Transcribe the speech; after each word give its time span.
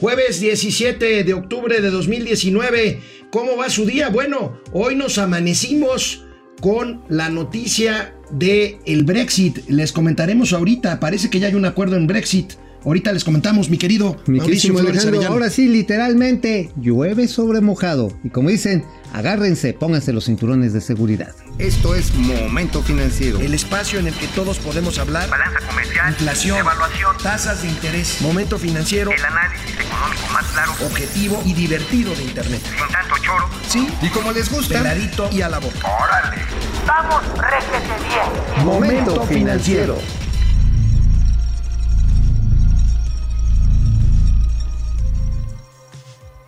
Jueves 0.00 0.38
17 0.38 1.24
de 1.24 1.34
octubre 1.34 1.80
de 1.80 1.90
2019. 1.90 3.00
¿Cómo 3.32 3.56
va 3.56 3.68
su 3.68 3.84
día? 3.84 4.10
Bueno, 4.10 4.60
hoy 4.70 4.94
nos 4.94 5.18
amanecimos 5.18 6.24
con 6.60 7.02
la 7.08 7.30
noticia 7.30 8.14
de 8.30 8.78
el 8.86 9.02
Brexit. 9.02 9.68
Les 9.68 9.90
comentaremos 9.90 10.52
ahorita. 10.52 11.00
Parece 11.00 11.30
que 11.30 11.40
ya 11.40 11.48
hay 11.48 11.56
un 11.56 11.64
acuerdo 11.64 11.96
en 11.96 12.06
Brexit. 12.06 12.52
Ahorita 12.84 13.12
les 13.12 13.24
comentamos, 13.24 13.68
mi 13.70 13.78
querido 13.78 14.16
mi 14.26 14.38
Mauricio 14.38 14.78
Alejandro, 14.78 15.22
Ahora 15.26 15.50
sí, 15.50 15.68
literalmente, 15.68 16.70
llueve 16.80 17.28
sobre 17.28 17.60
mojado. 17.60 18.12
Y 18.22 18.30
como 18.30 18.50
dicen, 18.50 18.84
agárrense, 19.12 19.72
pónganse 19.74 20.12
los 20.12 20.26
cinturones 20.26 20.72
de 20.72 20.80
seguridad. 20.80 21.34
Esto 21.58 21.94
es 21.94 22.14
Momento 22.14 22.82
Financiero. 22.82 23.40
El 23.40 23.52
espacio 23.52 23.98
en 23.98 24.06
el 24.06 24.14
que 24.14 24.28
todos 24.28 24.58
podemos 24.58 24.98
hablar. 24.98 25.28
Balanza 25.28 25.58
comercial. 25.66 26.10
Inflación. 26.10 26.58
Evaluación. 26.58 27.16
Tasas 27.22 27.62
de 27.62 27.68
interés. 27.68 28.18
Momento 28.20 28.58
Financiero. 28.58 29.10
El 29.10 29.24
análisis 29.24 29.72
económico 29.72 30.32
más 30.32 30.44
claro. 30.46 30.72
Objetivo 30.86 31.42
y 31.44 31.54
divertido 31.54 32.14
de 32.14 32.22
Internet. 32.22 32.60
Sin 32.62 32.92
tanto 32.92 33.14
choro. 33.22 33.48
Sí. 33.68 33.88
Y 34.02 34.08
como 34.10 34.30
les 34.32 34.50
gusta. 34.50 34.78
Peladito 34.78 35.28
y 35.32 35.42
a 35.42 35.48
la 35.48 35.58
boca. 35.58 35.78
¡Órale! 35.84 36.42
¡Vamos, 36.86 37.22
réjete 37.36 38.04
bien! 38.08 38.64
Momento 38.64 39.22
Financiero. 39.26 39.98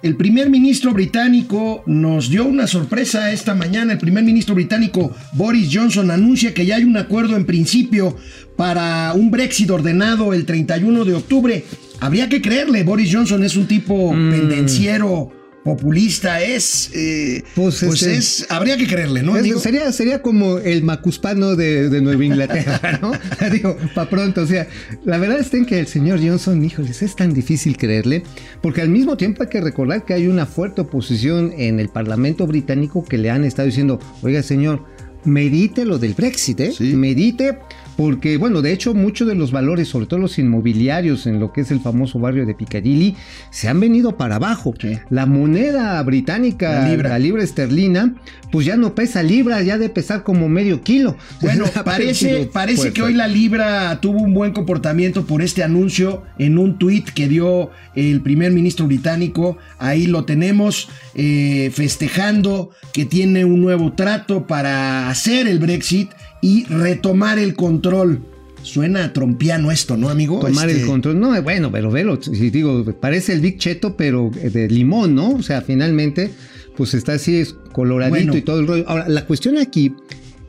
El 0.03 0.17
primer 0.17 0.49
ministro 0.49 0.95
británico 0.95 1.83
nos 1.87 2.31
dio 2.31 2.47
una 2.47 2.67
sorpresa 2.67 3.33
esta 3.33 3.55
mañana. 3.55 3.93
El 3.93 3.99
primer 3.99 4.25
ministro 4.25 4.55
británico 4.55 5.15
Boris 5.33 5.69
Johnson 5.71 6.11
anuncia 6.11 6.55
que 6.55 6.65
ya 6.65 6.77
hay 6.77 6.85
un 6.85 6.97
acuerdo 6.97 7.37
en 7.37 7.45
principio 7.45 8.17
para 8.57 9.13
un 9.15 9.31
Brexit 9.31 9.69
ordenado 9.71 10.33
el 10.33 10.47
31 10.47 11.05
de 11.05 11.15
octubre. 11.15 11.65
Habría 12.01 12.31
que 12.31 12.41
creerle, 12.41 12.83
Boris 12.83 13.15
Johnson 13.15 13.45
es 13.45 13.57
un 13.57 13.67
tipo 13.67 14.15
Mm. 14.15 14.31
pendenciero 14.31 15.31
populista 15.65 16.41
es, 16.43 16.91
eh, 16.95 17.43
Pues, 17.55 17.83
pues, 17.85 18.03
este- 18.03 18.16
es, 18.16 18.47
habría 18.51 18.77
que 18.77 18.87
creerle, 18.87 19.23
¿no? 19.23 19.37
Es- 19.37 19.61
sería, 19.63 19.93
sería 19.93 20.23
como 20.23 20.59
el 20.59 20.83
macuspano 20.83 21.57
de, 21.57 21.89
de 21.89 22.01
Nueva 22.01 22.25
Inglaterra, 22.25 22.99
¿no? 23.02 23.13
Digo, 23.52 23.77
para 23.95 24.09
pronto. 24.09 24.43
O 24.43 24.47
sea, 24.47 24.67
la 25.05 25.19
verdad 25.19 25.39
es 25.41 25.51
que 25.67 25.79
el 25.80 25.87
señor 25.87 26.21
Johnson, 26.21 26.65
híjoles, 26.65 27.02
es 27.02 27.15
tan 27.17 27.35
difícil 27.35 27.77
creerle, 27.77 28.23
porque 28.63 28.80
al 28.80 28.89
mismo 28.89 29.17
tiempo 29.17 29.43
hay 29.43 29.49
que 29.49 29.61
recordar 29.61 30.05
que 30.05 30.15
hay 30.15 30.27
una 30.27 30.47
fuerte 30.47 30.80
oposición 30.83 31.52
en 31.57 31.79
el 31.80 31.89
Parlamento 31.89 32.47
británico 32.47 33.05
que 33.05 33.19
le 33.19 33.30
han 33.30 33.45
estado 33.45 33.67
diciendo, 33.67 34.01
oiga, 34.23 34.43
señor, 34.43 34.85
medite 35.24 35.85
lo 35.85 35.99
del 35.99 36.15
Brexit, 36.15 36.61
¿eh? 36.61 36.73
Sí. 36.77 36.95
Medite. 36.95 37.59
Porque, 38.01 38.38
bueno, 38.38 38.62
de 38.62 38.73
hecho, 38.73 38.95
muchos 38.95 39.29
de 39.29 39.34
los 39.34 39.52
valores, 39.52 39.88
sobre 39.88 40.06
todo 40.06 40.20
los 40.20 40.38
inmobiliarios 40.38 41.26
en 41.26 41.38
lo 41.38 41.52
que 41.52 41.60
es 41.60 41.70
el 41.70 41.80
famoso 41.80 42.18
barrio 42.18 42.46
de 42.46 42.54
Piccadilly, 42.54 43.15
se 43.51 43.68
han 43.68 43.79
venido 43.79 44.16
para 44.16 44.37
abajo. 44.37 44.73
Sí. 44.80 44.98
La 45.10 45.26
moneda 45.26 46.02
británica, 46.02 46.80
La 46.80 46.88
libra. 46.88 47.10
la 47.10 47.18
libra 47.18 47.43
esterlina, 47.43 48.15
pues 48.51 48.65
ya 48.65 48.78
no 48.78 48.95
pesa 48.95 49.23
libra, 49.23 49.60
ya 49.60 49.76
de 49.76 49.90
pesar 49.90 50.23
como 50.23 50.48
medio 50.48 50.80
kilo. 50.80 51.18
Bueno, 51.43 51.66
parece, 51.84 52.48
parece 52.51 52.76
fuerza. 52.78 52.95
que 52.95 53.02
hoy 53.02 53.12
la 53.12 53.28
Libra 53.28 54.01
tuvo 54.01 54.21
un 54.21 54.32
buen 54.32 54.52
comportamiento 54.52 55.26
por 55.26 55.43
este 55.43 55.62
anuncio 55.62 56.23
en 56.38 56.56
un 56.56 56.78
tuit 56.78 57.10
que 57.10 57.28
dio 57.28 57.71
el 57.95 58.23
primer 58.23 58.51
ministro 58.51 58.87
británico. 58.87 59.59
Ahí 59.78 60.06
lo 60.06 60.24
tenemos 60.24 60.88
eh, 61.15 61.71
festejando 61.74 62.71
que 62.95 63.04
tiene 63.04 63.45
un 63.45 63.60
nuevo 63.60 63.93
trato 63.93 64.47
para 64.47 65.10
hacer 65.10 65.47
el 65.47 65.59
Brexit 65.59 66.09
y 66.41 66.65
retomar 66.65 67.38
el 67.38 67.55
control. 67.55 68.21
Suena 68.62 69.12
trompiano 69.15 69.71
esto, 69.71 69.97
¿no, 69.97 70.10
amigo? 70.10 70.38
Tomar 70.41 70.69
Este, 70.69 70.83
el 70.83 70.87
control. 70.87 71.19
No, 71.19 71.43
bueno, 71.43 71.72
pero 71.72 71.91
velo, 71.91 72.21
si 72.21 72.50
digo, 72.50 72.84
parece 73.00 73.33
el 73.33 73.41
Big 73.41 73.56
Cheto, 73.56 73.97
pero 73.97 74.31
eh, 74.37 74.50
de 74.50 74.69
limón, 74.69 75.15
¿no? 75.15 75.31
O 75.31 75.43
sea, 75.43 75.62
finalmente, 75.62 76.31
pues 76.77 76.93
está 76.93 77.15
así, 77.15 77.37
es 77.37 77.55
coloradito 77.72 78.16
Bueno. 78.16 78.37
y 78.37 78.43
todo 78.43 78.61
el 78.61 78.66
rollo. 78.66 78.84
Ahora, 78.87 79.09
la 79.09 79.25
cuestión 79.25 79.56
aquí 79.56 79.94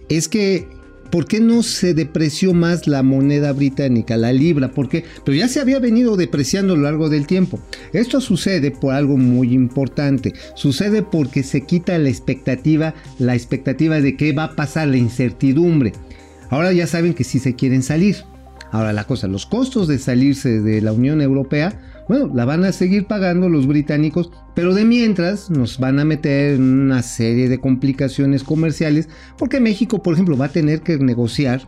es 0.10 0.28
que, 0.28 0.68
¿por 1.12 1.26
qué 1.28 1.40
no 1.40 1.62
se 1.62 1.94
depreció 1.94 2.54
más 2.54 2.88
la 2.88 3.04
moneda 3.04 3.52
británica, 3.52 4.18
la 4.18 4.32
libra? 4.32 4.72
Porque, 4.72 5.04
pero 5.24 5.36
ya 5.38 5.48
se 5.48 5.60
había 5.60 5.80
venido 5.80 6.16
depreciando 6.16 6.74
a 6.74 6.78
lo 6.78 6.84
largo 6.84 7.10
del 7.10 7.28
tiempo. 7.28 7.60
Esto 7.94 8.22
sucede 8.22 8.72
por 8.72 8.94
algo 8.94 9.18
muy 9.18 9.54
importante. 9.54 10.34
Sucede 10.56 11.04
porque 11.04 11.44
se 11.44 11.62
quita 11.62 11.98
la 11.98 12.10
expectativa, 12.10 12.96
la 13.20 13.36
expectativa 13.36 14.00
de 14.02 14.16
qué 14.16 14.34
va 14.34 14.46
a 14.46 14.56
pasar, 14.56 14.88
la 14.88 14.98
incertidumbre. 14.98 15.94
Ahora 16.50 16.72
ya 16.72 16.88
saben 16.88 17.14
que 17.14 17.24
sí 17.24 17.40
se 17.40 17.56
quieren 17.56 17.84
salir. 17.84 18.18
Ahora 18.72 18.94
la 18.94 19.04
cosa, 19.04 19.28
los 19.28 19.46
costos 19.46 19.88
de 19.88 20.00
salirse 20.00 20.62
de 20.62 20.82
la 20.82 20.94
Unión 20.94 21.22
Europea, 21.22 21.91
bueno, 22.08 22.32
la 22.34 22.46
van 22.46 22.64
a 22.66 22.72
seguir 22.72 23.06
pagando 23.06 23.50
los 23.50 23.68
británicos, 23.68 24.32
pero 24.56 24.74
de 24.74 24.86
mientras 24.86 25.50
nos 25.50 25.80
van 25.80 26.00
a 26.00 26.06
meter 26.06 26.56
en 26.56 26.64
una 26.64 27.02
serie 27.04 27.48
de 27.50 27.60
complicaciones 27.60 28.44
comerciales, 28.44 29.08
porque 29.38 29.60
México, 29.60 30.02
por 30.04 30.14
ejemplo, 30.14 30.38
va 30.38 30.46
a 30.46 30.50
tener 30.52 30.82
que 30.82 30.98
negociar 30.98 31.62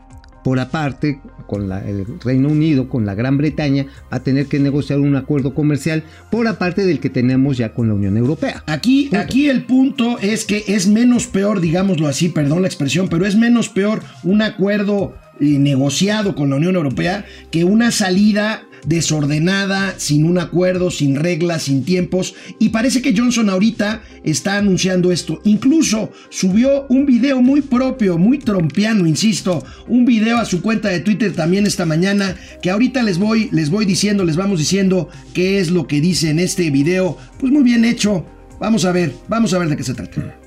por 0.43 0.59
aparte 0.59 1.21
con 1.47 1.69
la- 1.69 1.87
el 1.87 2.05
Reino 2.21 2.49
Unido, 2.49 2.89
con 2.89 3.05
la 3.05 3.15
Gran 3.15 3.37
Bretaña, 3.37 3.85
va 4.11 4.17
a 4.17 4.23
tener 4.23 4.47
que 4.47 4.59
negociar 4.59 4.99
un 4.99 5.15
acuerdo 5.15 5.53
comercial 5.55 6.03
por 6.29 6.47
aparte 6.49 6.85
del 6.85 6.99
que 6.99 7.09
tenemos 7.09 7.57
ya 7.57 7.73
con 7.73 7.87
la 7.87 7.93
Unión 7.93 8.17
Europea. 8.17 8.61
Aquí, 8.67 9.09
aquí 9.15 9.47
el 9.49 9.63
punto 9.63 10.19
es 10.19 10.43
que 10.43 10.65
es 10.67 10.87
menos 10.87 11.27
peor, 11.27 11.61
digámoslo 11.61 12.07
así, 12.07 12.27
perdón 12.27 12.61
la 12.63 12.67
expresión, 12.67 13.07
pero 13.09 13.25
es 13.25 13.37
menos 13.37 13.69
peor 13.69 14.01
un 14.25 14.41
acuerdo 14.41 15.15
negociado 15.39 16.35
con 16.35 16.49
la 16.49 16.57
Unión 16.57 16.75
Europea 16.75 17.25
que 17.51 17.63
una 17.63 17.91
salida 17.91 18.63
desordenada, 18.85 19.95
sin 19.97 20.25
un 20.25 20.37
acuerdo, 20.37 20.91
sin 20.91 21.15
reglas, 21.15 21.63
sin 21.63 21.83
tiempos. 21.83 22.35
Y 22.59 22.69
parece 22.69 23.01
que 23.01 23.15
Johnson 23.15 23.49
ahorita 23.49 24.03
está 24.23 24.57
anunciando 24.57 25.11
esto. 25.11 25.41
Incluso 25.45 26.11
subió 26.29 26.85
un 26.89 27.05
video 27.05 27.41
muy 27.41 27.61
propio, 27.61 28.17
muy 28.17 28.39
trompiano, 28.39 29.07
insisto, 29.07 29.63
un 29.87 30.05
video 30.05 30.37
a 30.37 30.45
su 30.45 30.61
cuenta 30.61 30.89
de 30.89 30.99
Twitter 30.99 31.33
también 31.33 31.65
esta 31.65 31.85
mañana, 31.85 32.35
que 32.61 32.69
ahorita 32.69 33.03
les 33.03 33.17
voy, 33.17 33.49
les 33.51 33.69
voy 33.69 33.85
diciendo, 33.85 34.25
les 34.25 34.35
vamos 34.35 34.59
diciendo 34.59 35.09
qué 35.33 35.59
es 35.59 35.71
lo 35.71 35.87
que 35.87 36.01
dice 36.01 36.29
en 36.29 36.39
este 36.39 36.69
video. 36.69 37.17
Pues 37.39 37.51
muy 37.51 37.63
bien 37.63 37.85
hecho. 37.85 38.25
Vamos 38.59 38.85
a 38.85 38.91
ver, 38.91 39.13
vamos 39.27 39.53
a 39.53 39.59
ver 39.59 39.69
de 39.69 39.77
qué 39.77 39.83
se 39.83 39.93
trata. 39.93 40.39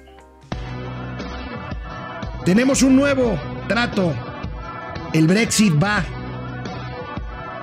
Tenemos 2.45 2.83
un 2.83 2.97
nuevo 2.97 3.39
trato. 3.69 4.15
El 5.13 5.27
Brexit 5.27 5.73
va. 5.83 6.05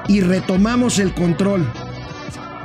Y 0.08 0.22
retomamos 0.22 1.00
el 1.00 1.14
control. 1.14 1.66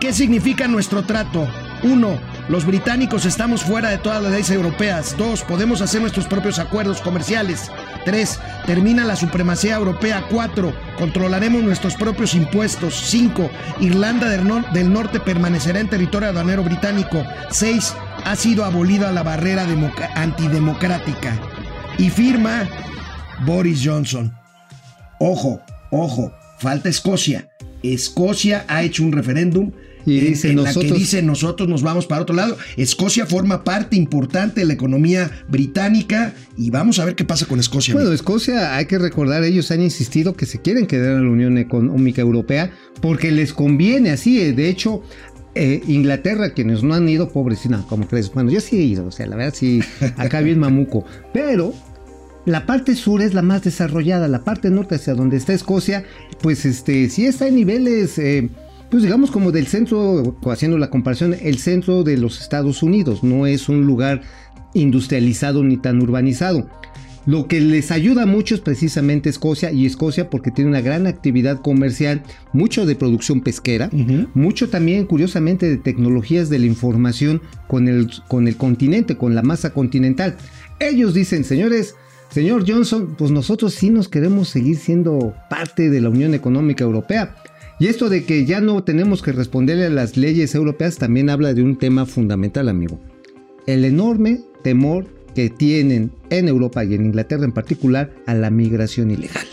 ¿Qué 0.01 0.13
significa 0.13 0.69
nuestro 0.69 1.03
trato? 1.03 1.47
Uno, 1.83 2.19
los 2.49 2.65
británicos 2.65 3.25
estamos 3.25 3.63
fuera 3.63 3.91
de 3.91 3.99
todas 3.99 4.23
las 4.23 4.33
leyes 4.33 4.51
europeas. 4.51 5.17
Dos, 5.17 5.43
podemos 5.43 5.81
hacer 5.81 6.01
nuestros 6.01 6.27
propios 6.27 6.59
acuerdos 6.59 7.01
comerciales. 7.01 7.71
Tres, 8.05 8.41
termina 8.67 9.05
la 9.05 9.17
supremacía 9.17 9.77
europea. 9.77 10.25
Cuatro, 10.31 10.73
controlaremos 10.99 11.63
nuestros 11.63 11.95
propios 11.95 12.35
impuestos. 12.35 12.95
Cinco, 12.95 13.51
Irlanda 13.81 14.29
del, 14.29 14.49
del 14.73 14.93
Norte 14.93 15.21
permanecerá 15.21 15.81
en 15.81 15.91
territorio 15.91 16.29
aduanero 16.29 16.65
británico. 16.65 17.25
Seis, 17.51 17.95
ha 18.25 18.37
sido 18.37 18.65
abolida 18.65 19.13
la 19.13 19.23
barrera 19.23 19.67
antidemocrática. 20.15 21.37
Y 21.99 22.11
firma 22.11 22.69
Boris 23.45 23.83
Johnson. 23.85 24.38
Ojo, 25.21 25.61
ojo, 25.91 26.33
falta 26.59 26.89
Escocia. 26.89 27.49
Escocia 27.83 28.65
ha 28.69 28.83
hecho 28.83 29.05
un 29.05 29.13
referéndum 29.13 29.71
Y 30.05 30.19
en, 30.19 30.27
dice, 30.27 30.51
en 30.51 30.57
la 30.57 30.63
que 30.63 30.67
nosotros- 30.69 30.99
dice 30.99 31.23
nosotros 31.23 31.69
nos 31.69 31.83
vamos 31.83 32.07
para 32.07 32.23
otro 32.23 32.35
lado. 32.35 32.57
Escocia 32.77 33.27
forma 33.27 33.63
parte 33.63 33.95
importante 33.97 34.61
de 34.61 34.67
la 34.67 34.73
economía 34.73 35.31
británica 35.49 36.35
y 36.57 36.71
vamos 36.71 36.99
a 36.99 37.05
ver 37.05 37.15
qué 37.15 37.25
pasa 37.25 37.47
con 37.47 37.61
Escocia. 37.61 37.95
Bueno. 37.95 38.13
Escocia, 38.13 38.77
hay 38.77 38.87
que 38.87 38.99
recordar, 38.99 39.45
ellos 39.45 39.71
han 39.71 39.83
insistido 39.83 40.35
que 40.35 40.47
se 40.47 40.61
quieren 40.61 40.87
quedar 40.87 41.13
en 41.17 41.25
la 41.25 41.31
Unión 41.31 41.59
Económica 41.59 42.21
Europea 42.21 42.73
porque 43.01 43.31
les 43.31 43.53
conviene 43.53 44.11
así. 44.11 44.53
De 44.53 44.69
hecho, 44.69 45.03
eh, 45.55 45.83
Inglaterra, 45.89 46.51
quienes 46.51 46.83
no 46.83 46.95
han 46.95 47.09
ido, 47.09 47.29
pobres, 47.31 47.67
no, 47.69 47.87
como 47.87 48.07
crees? 48.09 48.33
Bueno, 48.33 48.51
yo 48.51 48.61
sí 48.61 48.77
he 48.77 48.83
ido, 48.83 49.07
o 49.07 49.11
sea, 49.13 49.27
la 49.27 49.37
verdad 49.37 49.55
sí, 49.57 49.81
acá 50.17 50.41
bien 50.41 50.59
mamuco. 50.59 51.05
Pero 51.33 51.75
la 52.45 52.67
parte 52.67 52.95
sur 52.95 53.23
es 53.23 53.35
la 53.35 53.43
más 53.43 53.63
desarrollada, 53.63 54.29
la 54.29 54.45
parte 54.45 54.71
norte 54.71 54.95
hacia 54.95 55.15
donde 55.15 55.37
está 55.37 55.53
Escocia, 55.53 56.05
pues 56.41 56.65
este, 56.65 57.11
sí 57.11 57.27
está 57.27 57.49
en 57.49 57.57
niveles, 57.57 58.19
eh, 58.19 58.49
pues 58.91 59.03
digamos 59.03 59.31
como 59.31 59.53
del 59.53 59.67
centro, 59.67 60.37
haciendo 60.47 60.79
la 60.79 60.91
comparación, 60.91 61.35
el 61.41 61.59
centro 61.59 62.05
de 62.05 62.17
los 62.17 62.41
Estados 62.41 62.83
Unidos, 62.83 63.23
no 63.23 63.47
es 63.47 63.69
un 63.69 63.87
lugar 63.87 64.23
industrializado 64.75 65.63
ni 65.63 65.77
tan 65.77 66.01
urbanizado. 66.01 66.69
Lo 67.27 67.47
que 67.47 67.61
les 67.61 67.91
ayuda 67.91 68.25
mucho 68.25 68.55
es 68.55 68.63
precisamente 68.63 69.29
Escocia 69.29 69.71
y 69.71 69.85
Escocia 69.85 70.31
porque 70.31 70.51
tiene 70.51 70.71
una 70.71 70.81
gran 70.81 71.07
actividad 71.07 71.61
comercial, 71.61 72.23
mucho 72.55 72.87
de 72.87 72.97
producción 72.97 73.43
pesquera, 73.43 73.91
mucho 74.33 74.71
también 74.71 75.05
curiosamente 75.05 75.69
de 75.69 75.77
tecnologías 75.77 76.49
de 76.49 76.59
la 76.59 76.65
información 76.65 77.43
con 77.67 77.87
el, 77.87 78.09
con 78.29 78.49
el 78.49 78.57
continente, 78.57 79.19
con 79.19 79.35
la 79.35 79.43
masa 79.43 79.75
continental. 79.75 80.39
Ellos 80.81 81.13
dicen, 81.13 81.45
señores, 81.45 81.97
señor 82.31 82.65
Johnson, 82.67 83.15
pues 83.17 83.31
nosotros 83.31 83.75
sí 83.75 83.91
nos 83.91 84.09
queremos 84.09 84.49
seguir 84.49 84.77
siendo 84.77 85.35
parte 85.51 85.91
de 85.91 86.01
la 86.01 86.09
Unión 86.09 86.35
Económica 86.35 86.85
Europea. 86.85 87.37
Y 87.81 87.87
esto 87.87 88.09
de 88.09 88.25
que 88.25 88.45
ya 88.45 88.61
no 88.61 88.83
tenemos 88.83 89.23
que 89.23 89.33
responderle 89.33 89.87
a 89.87 89.91
las 89.91 90.17
leyes 90.17 90.55
europeas 90.55 90.97
también 90.97 91.31
habla 91.31 91.55
de 91.55 91.63
un 91.63 91.79
tema 91.79 92.07
fundamental, 92.07 92.69
amigo. 92.69 93.01
El 93.67 93.85
enorme 93.85 94.41
temor 94.65 95.07
que 95.35 95.51
tienen 95.51 96.11
en 96.31 96.49
Europa 96.49 96.85
y 96.85 96.95
en 96.95 97.07
Inglaterra 97.07 97.45
en 97.45 97.53
particular 97.53 98.11
a 98.27 98.35
la 98.35 98.51
migración 98.51 99.11
ilegal. 99.11 99.47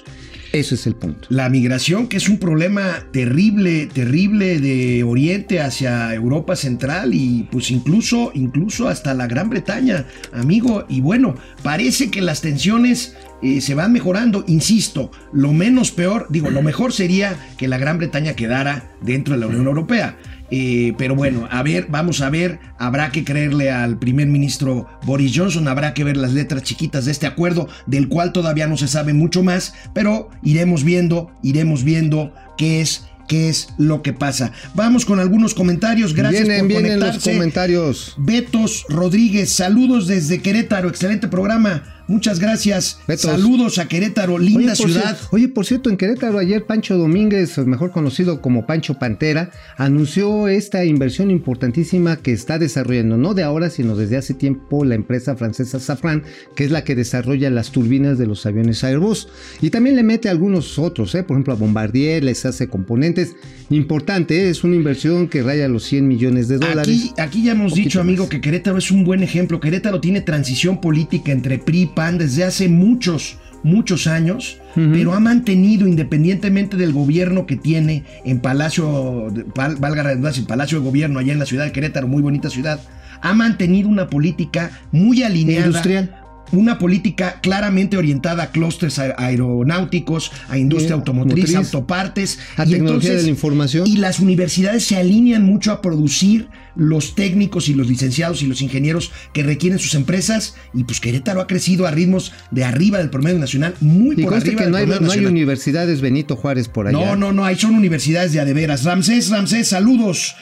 Eso 0.55 0.75
es 0.75 0.87
el 0.87 0.95
punto. 0.95 1.27
La 1.31 1.49
migración, 1.49 2.07
que 2.07 2.15
es 2.15 2.29
un 2.29 2.37
problema 2.37 3.09
terrible, 3.11 3.87
terrible 3.87 4.61
de 4.61 5.03
Oriente 5.03 5.59
hacia 5.59 6.13
Europa 6.13 6.55
Central 6.55 7.13
y 7.13 7.45
pues 7.51 7.71
incluso, 7.71 8.31
incluso 8.33 8.87
hasta 8.87 9.13
la 9.13 9.27
Gran 9.27 9.49
Bretaña, 9.49 10.05
amigo. 10.31 10.85
Y 10.87 11.01
bueno, 11.01 11.35
parece 11.61 12.09
que 12.09 12.21
las 12.21 12.39
tensiones 12.39 13.17
eh, 13.43 13.59
se 13.59 13.75
van 13.75 13.91
mejorando. 13.91 14.45
Insisto, 14.47 15.11
lo 15.33 15.51
menos 15.51 15.91
peor, 15.91 16.27
digo, 16.29 16.49
lo 16.49 16.61
mejor 16.61 16.93
sería 16.93 17.35
que 17.57 17.67
la 17.67 17.77
Gran 17.77 17.97
Bretaña 17.97 18.33
quedara 18.33 18.91
dentro 19.01 19.33
de 19.33 19.41
la 19.41 19.47
Unión 19.47 19.67
Europea. 19.67 20.17
Eh, 20.51 20.93
pero 20.97 21.15
bueno, 21.15 21.47
a 21.49 21.63
ver, 21.63 21.87
vamos 21.89 22.21
a 22.21 22.29
ver, 22.29 22.59
habrá 22.77 23.11
que 23.11 23.23
creerle 23.23 23.71
al 23.71 23.97
primer 23.97 24.27
ministro 24.27 24.87
Boris 25.03 25.31
Johnson, 25.35 25.67
habrá 25.67 25.93
que 25.93 26.03
ver 26.03 26.17
las 26.17 26.33
letras 26.33 26.63
chiquitas 26.63 27.05
de 27.05 27.11
este 27.11 27.27
acuerdo, 27.27 27.67
del 27.87 28.09
cual 28.09 28.31
todavía 28.31 28.67
no 28.67 28.77
se 28.77 28.87
sabe 28.87 29.13
mucho 29.13 29.43
más, 29.43 29.73
pero 29.93 30.29
iremos 30.43 30.83
viendo, 30.83 31.31
iremos 31.41 31.83
viendo 31.83 32.33
qué 32.57 32.81
es 32.81 33.05
qué 33.27 33.49
es 33.49 33.69
lo 33.77 34.01
que 34.01 34.13
pasa. 34.13 34.51
Vamos 34.75 35.03
con 35.03 35.19
algunos 35.19 35.55
comentarios. 35.55 36.13
Gracias 36.13 36.43
vienen, 36.43 36.59
por 36.59 36.67
vienen 36.67 36.99
conectarse. 36.99 37.29
los 37.29 37.37
comentarios. 37.37 38.13
Betos 38.17 38.85
Rodríguez, 38.87 39.51
saludos 39.51 40.07
desde 40.07 40.41
Querétaro, 40.41 40.89
excelente 40.89 41.27
programa. 41.27 41.94
Muchas 42.07 42.39
gracias. 42.39 42.99
Betos. 43.07 43.31
Saludos 43.31 43.79
a 43.79 43.87
Querétaro, 43.87 44.37
linda 44.37 44.73
Oye, 44.73 44.75
ciudad. 44.75 45.17
oye, 45.31 45.47
por 45.47 45.65
cierto, 45.65 45.89
en 45.89 45.97
Querétaro 45.97 46.37
ayer 46.37 46.65
Pancho 46.65 46.97
Domínguez, 46.97 47.57
mejor 47.59 47.91
conocido 47.91 48.41
como 48.41 48.67
Pancho 48.67 48.99
Pantera, 48.99 49.49
anunció 49.77 50.47
esta 50.47 50.85
inversión 50.85 51.31
importantísima 51.31 52.17
que 52.17 52.31
está 52.31 52.59
desarrollando, 52.59 53.17
no 53.17 53.33
de 53.33 53.43
ahora, 53.43 53.69
sino 53.69 53.95
desde 53.95 54.17
hace 54.17 54.35
tiempo, 54.35 54.85
la 54.85 54.95
empresa 54.95 55.35
francesa 55.35 55.79
Safran, 55.79 56.23
que 56.55 56.65
es 56.65 56.71
la 56.71 56.83
que 56.83 56.95
desarrolla 56.95 57.49
las 57.49 57.71
turbinas 57.71 58.17
de 58.17 58.27
los 58.27 58.45
aviones 58.45 58.83
Airbus. 58.83 59.27
Y 59.61 59.71
también 59.71 59.95
le 59.95 60.03
mete 60.03 60.27
a 60.27 60.31
algunos 60.31 60.77
otros, 60.77 61.15
¿eh? 61.15 61.23
por 61.23 61.35
ejemplo 61.35 61.53
a 61.53 61.57
Bombardier, 61.57 62.23
les 62.23 62.45
hace 62.45 62.67
componentes. 62.67 63.35
Importante, 63.71 64.45
¿eh? 64.45 64.49
es 64.49 64.63
una 64.63 64.75
inversión 64.75 65.27
que 65.27 65.41
raya 65.41 65.67
los 65.67 65.83
100 65.85 66.07
millones 66.07 66.47
de 66.47 66.59
dólares. 66.59 66.81
Aquí, 66.81 67.13
aquí 67.17 67.43
ya 67.43 67.53
hemos 67.53 67.73
dicho, 67.73 67.99
amigo, 67.99 68.25
más. 68.25 68.29
que 68.29 68.41
Querétaro 68.41 68.77
es 68.77 68.91
un 68.91 69.03
buen 69.03 69.23
ejemplo. 69.23 69.59
Querétaro 69.59 69.99
tiene 69.99 70.21
transición 70.21 70.79
política 70.81 71.31
entre 71.31 71.57
PRI 71.57 71.94
PAN 71.95 72.17
desde 72.19 72.43
hace 72.43 72.69
muchos, 72.69 73.37
muchos 73.63 74.05
años, 74.05 74.57
pero 74.75 75.13
ha 75.13 75.19
mantenido, 75.19 75.87
independientemente 75.87 76.75
del 76.77 76.91
gobierno 76.91 77.45
que 77.45 77.55
tiene 77.55 78.03
en 78.25 78.39
Palacio, 78.39 79.31
valga 79.55 80.03
la 80.03 80.03
redundancia, 80.03 80.41
en 80.41 80.47
Palacio 80.47 80.79
de 80.79 80.85
Gobierno, 80.85 81.19
allá 81.19 81.33
en 81.33 81.39
la 81.39 81.45
ciudad 81.45 81.63
de 81.63 81.71
Querétaro, 81.71 82.07
muy 82.07 82.21
bonita 82.21 82.49
ciudad, 82.49 82.79
ha 83.21 83.33
mantenido 83.33 83.89
una 83.89 84.09
política 84.09 84.71
muy 84.91 85.23
alineada. 85.23 85.67
Industrial. 85.67 86.24
Una 86.51 86.77
política 86.77 87.39
claramente 87.41 87.97
orientada 87.97 88.43
a 88.43 88.51
clústeres 88.51 88.99
aeronáuticos, 88.99 90.31
a 90.49 90.57
industria 90.57 90.95
automotriz, 90.95 91.55
automotriz, 91.55 91.73
autopartes. 91.73 92.39
a 92.57 92.65
y 92.65 92.71
tecnología 92.71 93.13
de 93.13 93.23
la 93.23 93.29
información. 93.29 93.87
Y 93.87 93.97
las 93.97 94.19
universidades 94.19 94.85
se 94.85 94.97
alinean 94.97 95.43
mucho 95.43 95.71
a 95.71 95.81
producir 95.81 96.47
los 96.75 97.15
técnicos 97.15 97.69
y 97.69 97.73
los 97.73 97.87
licenciados 97.87 98.41
y 98.41 98.47
los 98.47 98.61
ingenieros 98.61 99.11
que 99.33 99.43
requieren 99.43 99.79
sus 99.79 99.95
empresas. 99.95 100.55
Y 100.73 100.83
pues 100.83 100.99
Querétaro 100.99 101.41
ha 101.41 101.47
crecido 101.47 101.87
a 101.87 101.91
ritmos 101.91 102.33
de 102.51 102.63
arriba 102.63 102.97
del 102.97 103.09
promedio 103.09 103.39
nacional, 103.39 103.75
muy 103.79 104.15
Y 104.19 104.23
por 104.23 104.33
arriba 104.33 104.57
que 104.57 104.63
del 104.63 104.71
no 104.71 104.77
hay, 104.77 104.85
no 104.85 105.11
hay 105.11 105.25
universidades 105.25 106.01
Benito 106.01 106.35
Juárez 106.35 106.67
por 106.67 106.87
allá. 106.87 106.97
No, 106.97 107.15
no, 107.15 107.31
no, 107.31 107.45
ahí 107.45 107.55
son 107.55 107.75
universidades 107.75 108.33
de 108.33 108.39
adeveras. 108.39 108.83
Ramsés, 108.83 109.29
Ramsés, 109.29 109.69
saludos. 109.69 110.35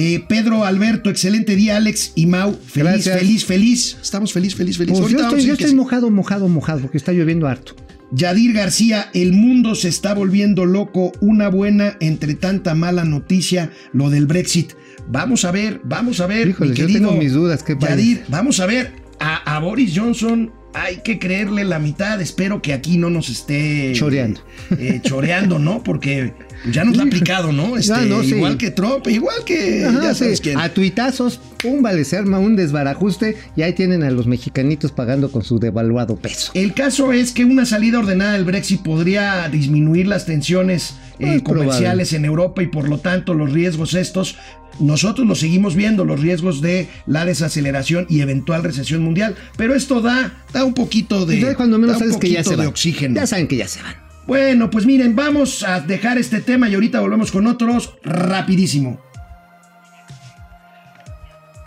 Eh, 0.00 0.24
Pedro, 0.28 0.64
Alberto, 0.64 1.10
excelente 1.10 1.56
día, 1.56 1.76
Alex 1.76 2.12
y 2.14 2.26
Mau. 2.26 2.52
Feliz, 2.52 2.92
Gracias. 3.04 3.18
feliz, 3.18 3.44
feliz. 3.44 3.96
Estamos 4.00 4.32
feliz, 4.32 4.54
feliz, 4.54 4.78
feliz. 4.78 4.92
Pues 4.92 5.00
Ahorita 5.02 5.22
yo 5.22 5.26
estoy, 5.26 5.44
yo 5.44 5.52
estoy 5.54 5.70
sí. 5.70 5.74
mojado, 5.74 6.08
mojado, 6.08 6.46
mojado, 6.46 6.82
porque 6.82 6.98
está 6.98 7.10
lloviendo 7.12 7.48
harto. 7.48 7.74
Yadir 8.12 8.52
García, 8.52 9.10
el 9.12 9.32
mundo 9.32 9.74
se 9.74 9.88
está 9.88 10.14
volviendo 10.14 10.66
loco. 10.66 11.10
Una 11.20 11.48
buena 11.48 11.96
entre 11.98 12.34
tanta 12.34 12.76
mala 12.76 13.02
noticia, 13.04 13.72
lo 13.92 14.08
del 14.08 14.26
Brexit. 14.26 14.74
Vamos 15.08 15.44
a 15.44 15.50
ver, 15.50 15.80
vamos 15.82 16.20
a 16.20 16.28
ver, 16.28 16.46
Híjole, 16.46 16.70
mi 16.70 16.76
yo 16.76 16.86
querido 16.86 17.08
tengo 17.08 17.20
mis 17.20 17.32
dudas, 17.32 17.64
¿qué? 17.64 17.76
Yadir, 17.76 18.22
vamos 18.28 18.60
a 18.60 18.66
ver. 18.66 18.92
A, 19.18 19.56
a 19.56 19.58
Boris 19.58 19.94
Johnson 19.96 20.52
hay 20.74 20.98
que 20.98 21.18
creerle 21.18 21.64
la 21.64 21.78
mitad. 21.78 22.20
Espero 22.20 22.60
que 22.62 22.72
aquí 22.72 22.98
no 22.98 23.10
nos 23.10 23.28
esté 23.28 23.92
Choreando. 23.94 24.40
eh, 24.78 25.00
choreando, 25.02 25.58
¿no? 25.58 25.82
Porque 25.82 26.32
ya 26.70 26.84
nos 26.84 26.96
lo 26.96 27.02
ha 27.02 27.06
aplicado, 27.06 27.52
¿no? 27.52 27.76
Este, 27.76 28.02
no, 28.06 28.22
sí. 28.22 28.30
Igual 28.34 28.56
que 28.58 28.70
Trump, 28.70 29.06
igual 29.08 29.44
que 29.44 29.84
Ajá, 29.84 30.00
ya 30.02 30.14
sí, 30.14 30.20
sabes 30.20 30.40
quién. 30.40 30.58
A 30.58 30.68
tuitazos, 30.68 31.40
pum, 31.58 31.82
vale, 31.82 32.04
se 32.04 32.16
arma 32.16 32.38
un 32.38 32.56
desbarajuste 32.56 33.36
y 33.56 33.62
ahí 33.62 33.72
tienen 33.72 34.02
a 34.02 34.10
los 34.10 34.26
mexicanitos 34.26 34.92
pagando 34.92 35.30
con 35.30 35.42
su 35.44 35.58
devaluado 35.58 36.16
peso. 36.16 36.52
El 36.54 36.74
caso 36.74 37.12
es 37.12 37.32
que 37.32 37.44
una 37.44 37.66
salida 37.66 37.98
ordenada 37.98 38.32
del 38.32 38.44
Brexit 38.44 38.82
podría 38.82 39.48
disminuir 39.48 40.06
las 40.06 40.26
tensiones 40.26 40.94
eh, 41.18 41.40
probable. 41.40 41.42
comerciales 41.42 42.12
en 42.12 42.24
Europa 42.24 42.62
y 42.62 42.68
por 42.68 42.88
lo 42.88 42.98
tanto 42.98 43.34
los 43.34 43.52
riesgos 43.52 43.94
estos, 43.94 44.36
nosotros 44.80 45.26
los 45.26 45.40
seguimos 45.40 45.74
viendo, 45.74 46.04
los 46.04 46.20
riesgos 46.20 46.60
de 46.60 46.88
la 47.06 47.24
desaceleración 47.24 48.06
y 48.08 48.20
eventual 48.20 48.62
recesión 48.62 49.02
mundial, 49.02 49.34
pero 49.56 49.74
esto 49.74 50.00
da, 50.00 50.44
da 50.52 50.64
un 50.64 50.74
poquito 50.74 51.26
de, 51.26 51.40
ya 51.40 51.54
cuando 51.54 51.78
menos 51.78 51.98
da 51.98 52.04
un 52.04 52.10
sabes 52.12 52.20
que 52.20 52.30
ya 52.30 52.38
poquito 52.38 52.50
se 52.50 52.56
de 52.56 52.56
van. 52.58 52.66
oxígeno. 52.68 53.14
Ya 53.16 53.26
saben 53.26 53.48
que 53.48 53.56
ya 53.56 53.68
se 53.68 53.82
van. 53.82 53.96
Bueno, 54.26 54.68
pues 54.68 54.84
miren, 54.84 55.16
vamos 55.16 55.62
a 55.62 55.80
dejar 55.80 56.18
este 56.18 56.40
tema 56.40 56.68
y 56.68 56.74
ahorita 56.74 57.00
volvemos 57.00 57.32
con 57.32 57.46
otros 57.46 57.94
rapidísimo. 58.04 59.00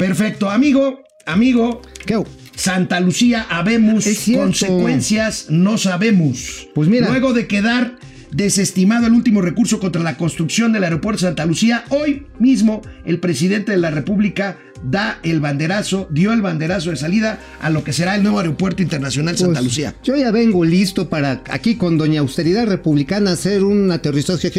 Perfecto, 0.01 0.49
amigo, 0.49 1.03
amigo, 1.27 1.81
¿Qué? 2.07 2.21
Santa 2.55 2.99
Lucía 2.99 3.45
habemos, 3.49 4.05
consecuencias 4.33 5.45
no 5.49 5.77
sabemos. 5.77 6.67
Pues 6.73 6.89
mira. 6.89 7.07
Luego 7.07 7.33
de 7.33 7.45
quedar 7.45 7.97
desestimado 8.31 9.07
el 9.07 9.13
último 9.13 9.41
recurso 9.41 9.79
contra 9.79 10.01
la 10.01 10.17
construcción 10.17 10.73
del 10.73 10.85
aeropuerto 10.85 11.21
de 11.21 11.29
Santa 11.29 11.45
Lucía, 11.45 11.83
hoy 11.89 12.25
mismo 12.39 12.81
el 13.05 13.19
presidente 13.19 13.73
de 13.73 13.77
la 13.77 13.91
República 13.91 14.57
da 14.83 15.19
el 15.21 15.39
banderazo, 15.39 16.07
dio 16.09 16.33
el 16.33 16.41
banderazo 16.41 16.89
de 16.89 16.95
salida 16.95 17.39
a 17.59 17.69
lo 17.69 17.83
que 17.83 17.93
será 17.93 18.15
el 18.15 18.23
nuevo 18.23 18.39
aeropuerto 18.39 18.81
internacional 18.81 19.37
Santa 19.37 19.59
Pues, 19.59 19.65
Lucía. 19.65 19.95
Yo 20.03 20.15
ya 20.15 20.31
vengo 20.31 20.65
listo 20.65 21.09
para 21.09 21.43
aquí 21.49 21.75
con 21.75 21.99
Doña 21.99 22.21
Austeridad 22.21 22.65
Republicana 22.65 23.33
hacer 23.33 23.63
un 23.63 23.91
aterrizaje 23.91 24.51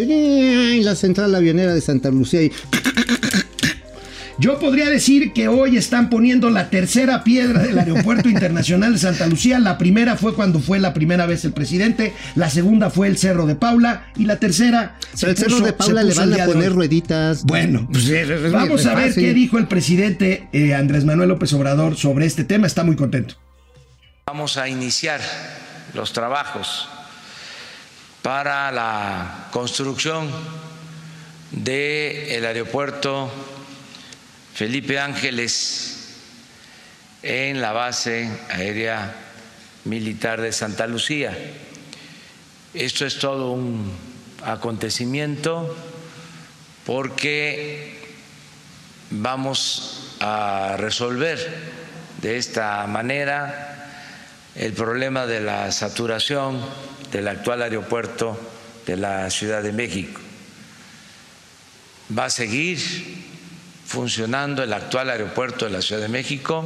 en 0.77 0.85
la 0.85 0.95
central 0.95 1.35
avionera 1.35 1.75
de 1.75 1.81
Santa 1.81 2.11
Lucía 2.11 2.43
y 2.43 2.53
Yo 4.43 4.59
podría 4.59 4.91
decir 4.91 5.33
que 5.33 5.47
hoy 5.47 5.77
están 5.77 6.11
poniendo 6.11 6.51
la 6.51 6.69
tercera 6.69 7.23
piedra 7.23 7.63
del 7.63 7.79
Aeropuerto 7.79 8.29
Internacional 8.29 8.93
de 8.93 8.99
Santa 8.99 9.29
Lucía. 9.29 9.61
La 9.61 9.79
primera 9.79 10.17
fue 10.17 10.35
cuando 10.35 10.59
fue 10.59 10.81
la 10.81 10.93
primera 10.93 11.27
vez 11.27 11.45
el 11.45 11.53
presidente, 11.53 12.13
la 12.35 12.51
segunda 12.51 12.91
fue 12.91 13.07
el 13.07 13.19
Cerro 13.19 13.47
de 13.47 13.55
Paula 13.55 14.09
y 14.17 14.25
la 14.25 14.41
tercera 14.41 14.97
se 15.15 15.31
el 15.31 15.37
cerro 15.37 15.61
de 15.61 15.73
Paula 15.73 16.03
le 16.03 16.13
van 16.13 16.41
a 16.41 16.45
poner 16.45 16.73
rueditas. 16.73 17.45
Bueno, 17.45 17.87
pues, 17.93 18.09
es 18.09 18.51
vamos 18.51 18.85
a 18.87 18.97
ver 18.97 19.15
qué 19.15 19.33
dijo 19.33 19.59
el 19.59 19.69
presidente 19.69 20.49
eh, 20.53 20.75
Andrés 20.75 21.05
Manuel 21.05 21.29
López 21.29 21.53
Obrador 21.53 21.97
sobre 21.97 22.27
este 22.27 22.43
tema. 22.43 22.67
Está 22.67 22.83
muy 22.83 22.97
contento. 22.97 23.37
Vamos 24.27 24.57
a 24.57 24.69
iniciar 24.69 25.21
los 25.95 26.13
trabajos 26.13 26.89
para 28.23 28.73
la 28.73 29.47
construcción 29.53 30.27
del 31.53 32.45
aeropuerto 32.45 33.31
Felipe 34.55 34.99
Ángeles 35.01 36.19
en 37.23 37.63
la 37.63 37.73
base 37.73 38.31
aérea 38.51 39.15
militar 39.85 40.41
de 40.43 40.53
Santa 40.53 40.87
Lucía. 40.87 41.37
Esto 42.75 43.07
es 43.07 43.19
todo 43.19 43.53
un 43.53 43.91
acontecimiento 44.45 45.75
porque 46.85 47.99
vamos 49.11 50.17
a 50.21 50.77
resolver 50.79 51.39
de 52.21 52.37
esta 52.37 52.87
manera 52.87 53.91
el 54.55 54.75
problema 54.75 55.27
de 55.27 55.41
la 55.41 55.73
saturación 55.73 56.61
del 57.11 57.27
actual 57.29 57.63
aeropuerto 57.63 58.39
de 58.87 58.97
la 58.99 59.31
Ciudad 59.31 59.63
de 59.63 59.73
México. 59.73 60.21
Va 62.17 62.27
a 62.27 62.31
seguir 62.31 63.32
funcionando 63.93 64.63
el 64.63 64.73
actual 64.73 65.11
aeropuerto 65.11 65.67
de 65.67 65.71
la 65.71 65.83
Ciudad 65.83 66.01
de 66.01 66.09
México 66.09 66.65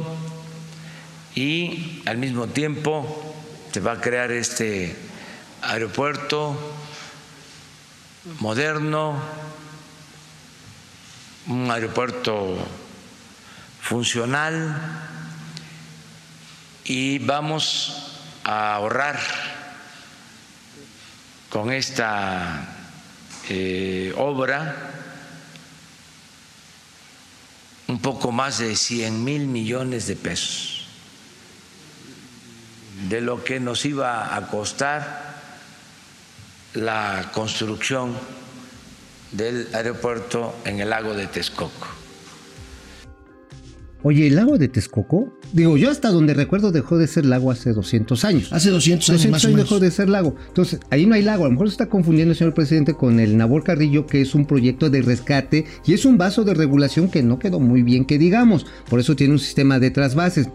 y 1.35 2.01
al 2.05 2.17
mismo 2.17 2.47
tiempo 2.47 3.35
se 3.73 3.81
va 3.81 3.91
a 3.91 3.99
crear 3.99 4.31
este 4.31 4.95
aeropuerto 5.61 6.57
moderno, 8.39 9.21
un 11.47 11.69
aeropuerto 11.69 12.65
funcional 13.81 15.03
y 16.85 17.19
vamos 17.19 18.21
a 18.45 18.75
ahorrar 18.75 19.19
con 21.49 21.73
esta 21.73 22.69
eh, 23.49 24.13
obra 24.15 24.96
un 27.87 27.99
poco 27.99 28.31
más 28.31 28.59
de 28.59 28.75
100 28.75 29.23
mil 29.23 29.47
millones 29.47 30.07
de 30.07 30.15
pesos 30.15 30.77
de 33.09 33.21
lo 33.21 33.43
que 33.43 33.59
nos 33.59 33.85
iba 33.85 34.35
a 34.35 34.47
costar 34.47 35.37
la 36.73 37.31
construcción 37.33 38.17
del 39.31 39.69
aeropuerto 39.73 40.55
en 40.65 40.79
el 40.79 40.89
lago 40.89 41.13
de 41.13 41.27
Texcoco. 41.27 41.87
Oye, 44.09 44.27
el 44.27 44.37
lago 44.37 44.57
de 44.57 44.69
Texcoco, 44.69 45.37
digo, 45.51 45.75
yo 45.75 45.91
hasta 45.91 46.11
donde 46.11 46.33
recuerdo 46.33 46.71
dejó 46.71 46.97
de 46.97 47.07
ser 47.07 47.25
lago 47.25 47.51
hace 47.51 47.73
200 47.73 48.23
años. 48.23 48.53
Hace 48.53 48.69
200 48.69 49.09
años 49.09 49.17
200 49.23 49.31
más 49.31 49.43
o 49.43 49.47
años 49.47 49.55
menos. 49.57 49.69
dejó 49.69 49.79
de 49.81 49.91
ser 49.91 50.07
lago. 50.07 50.33
Entonces, 50.47 50.79
ahí 50.91 51.05
no 51.05 51.15
hay 51.15 51.23
lago. 51.23 51.43
A 51.43 51.47
lo 51.47 51.51
mejor 51.51 51.67
se 51.67 51.73
está 51.73 51.89
confundiendo 51.89 52.31
el 52.31 52.37
señor 52.37 52.53
presidente 52.53 52.93
con 52.93 53.19
el 53.19 53.35
Nabor 53.35 53.65
Carrillo, 53.65 54.07
que 54.07 54.21
es 54.21 54.33
un 54.33 54.45
proyecto 54.45 54.89
de 54.89 55.01
rescate 55.01 55.65
y 55.85 55.91
es 55.91 56.05
un 56.05 56.17
vaso 56.17 56.45
de 56.45 56.53
regulación 56.53 57.09
que 57.09 57.21
no 57.21 57.37
quedó 57.37 57.59
muy 57.59 57.81
bien, 57.81 58.05
que 58.05 58.17
digamos. 58.17 58.65
Por 58.89 59.01
eso 59.01 59.13
tiene 59.17 59.33
un 59.33 59.39
sistema 59.39 59.77
de 59.77 59.91
trasvases. 59.91 60.47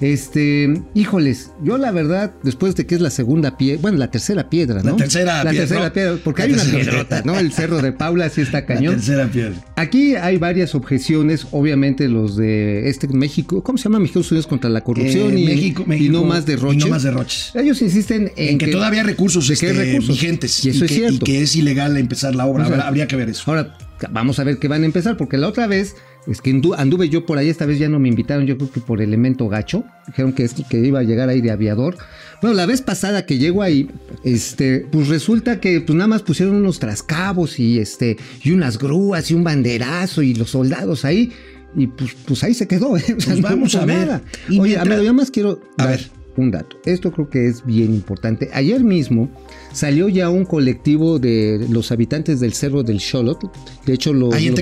Este, 0.00 0.82
híjoles, 0.94 1.50
yo 1.62 1.78
la 1.78 1.90
verdad, 1.90 2.32
después 2.42 2.74
de 2.76 2.86
que 2.86 2.94
es 2.94 3.00
la 3.00 3.10
segunda 3.10 3.56
piedra, 3.56 3.80
bueno, 3.82 3.98
la 3.98 4.10
tercera 4.10 4.48
piedra, 4.50 4.82
¿no? 4.82 4.90
La 4.92 4.96
tercera 4.96 5.44
La 5.44 5.50
piedra, 5.50 5.66
tercera 5.66 5.86
¿no? 5.88 5.92
piedra, 5.92 6.16
porque 6.22 6.42
La 6.42 6.46
hay 6.46 6.52
una 6.52 6.62
tercera 6.62 6.82
piedrota, 6.84 7.22
piedra. 7.22 7.32
¿no? 7.32 7.38
El 7.38 7.52
cerro 7.52 7.82
de 7.82 7.92
Paula 7.92 8.28
sí 8.28 8.40
está 8.42 8.60
La 8.60 8.66
cañón. 8.66 8.94
tercera 8.96 9.26
piedra. 9.28 9.54
Aquí 9.76 10.14
hay 10.16 10.36
varias 10.38 10.74
objeciones, 10.74 11.46
obviamente 11.50 12.08
los 12.08 12.36
de 12.36 12.88
este 12.88 13.08
México, 13.08 13.62
¿cómo 13.62 13.78
se 13.78 13.84
llama? 13.84 14.00
Mexicanos 14.00 14.30
Unidos 14.30 14.46
contra 14.46 14.70
la 14.70 14.82
corrupción 14.82 15.32
Eh, 15.36 15.40
y, 15.40 15.44
México- 15.46 15.82
y 15.86 15.88
México- 15.88 16.12
no 16.12 16.24
más 16.24 16.46
derroches. 16.46 16.82
y 16.82 16.84
no 16.84 16.90
más 16.90 17.02
derroches. 17.02 17.52
Ellos 17.54 17.80
insisten 17.82 18.32
en, 18.36 18.48
En 18.50 18.58
que, 18.58 18.68
todavía 18.68 19.00
hay 19.00 19.06
recursos, 19.06 19.48
este, 19.48 19.72
recursos. 19.72 20.08
vigentes 20.20 20.64
Y 20.64 20.70
eso 20.70 20.84
es 20.84 20.90
que, 20.90 20.96
cierto. 20.96 21.24
que 21.24 21.42
es 21.42 21.56
ilegal 21.56 21.96
empezar 21.96 22.34
la 22.34 22.46
obra. 22.46 22.64
O 22.64 22.66
sea, 22.66 22.76
Habrá- 22.76 22.88
habría 22.88 23.06
que 23.08 23.16
ver 23.16 23.28
eso. 23.30 23.42
Ahora, 23.46 23.76
vamos 24.10 24.38
a 24.38 24.44
ver 24.44 24.58
qué 24.58 24.68
van 24.68 24.82
a 24.82 24.86
empezar, 24.86 25.16
porque 25.16 25.38
la 25.38 25.48
otra 25.48 25.66
vez 25.66 25.94
es 26.26 26.40
que 26.40 26.52
andu- 26.52 26.74
anduve 26.76 27.08
yo 27.08 27.24
por 27.26 27.38
ahí, 27.38 27.48
esta 27.48 27.66
vez 27.66 27.78
ya 27.78 27.88
no 27.88 27.98
me 27.98 28.08
invitaron, 28.08 28.46
yo 28.46 28.56
creo 28.56 28.70
que 28.70 28.80
por 28.80 29.00
elemento 29.00 29.48
gacho. 29.48 29.84
Dijeron 30.06 30.32
que, 30.32 30.44
es- 30.44 30.54
que 30.68 30.78
iba 30.78 30.98
a 31.00 31.02
llegar 31.02 31.28
ahí 31.28 31.40
de 31.40 31.50
aviador. 31.50 31.96
Bueno, 32.42 32.56
la 32.56 32.66
vez 32.66 32.82
pasada 32.82 33.24
que 33.26 33.38
llego 33.38 33.62
ahí, 33.62 33.88
este, 34.24 34.80
pues 34.90 35.08
resulta 35.08 35.60
que 35.60 35.80
pues 35.80 35.96
nada 35.96 36.08
más 36.08 36.22
pusieron 36.22 36.56
unos 36.56 36.78
trascabos 36.78 37.58
y 37.58 37.78
este, 37.78 38.16
y 38.42 38.50
unas 38.52 38.78
grúas 38.78 39.30
y 39.30 39.34
un 39.34 39.44
banderazo 39.44 40.22
y 40.22 40.34
los 40.34 40.50
soldados 40.50 41.04
ahí. 41.04 41.32
Y 41.76 41.88
pues, 41.88 42.10
pues 42.26 42.42
ahí 42.42 42.54
se 42.54 42.66
quedó, 42.66 42.96
¿eh? 42.96 43.02
O 43.16 43.20
sea, 43.20 43.32
Pues 43.34 43.42
vamos 43.42 43.74
a 43.74 43.84
ver. 43.84 43.98
nada. 44.06 44.22
Y 44.48 44.58
Oye, 44.58 44.70
mientras- 44.70 44.86
Amedo, 44.86 45.02
yo 45.02 45.14
más 45.14 45.30
quiero 45.30 45.60
A 45.78 45.86
ver. 45.86 46.08
Un 46.36 46.50
dato. 46.50 46.76
Esto 46.84 47.12
creo 47.12 47.28
que 47.30 47.46
es 47.46 47.64
bien 47.64 47.94
importante. 47.94 48.50
Ayer 48.52 48.82
mismo 48.84 49.28
salió 49.72 50.08
ya 50.08 50.28
un 50.30 50.44
colectivo 50.44 51.18
de 51.18 51.66
los 51.70 51.92
habitantes 51.92 52.40
del 52.40 52.52
Cerro 52.52 52.82
del 52.82 53.00
Xolotl. 53.00 53.46
De 53.84 53.94
hecho, 53.94 54.12
los, 54.12 54.34
Ahí 54.34 54.48
en. 54.48 54.54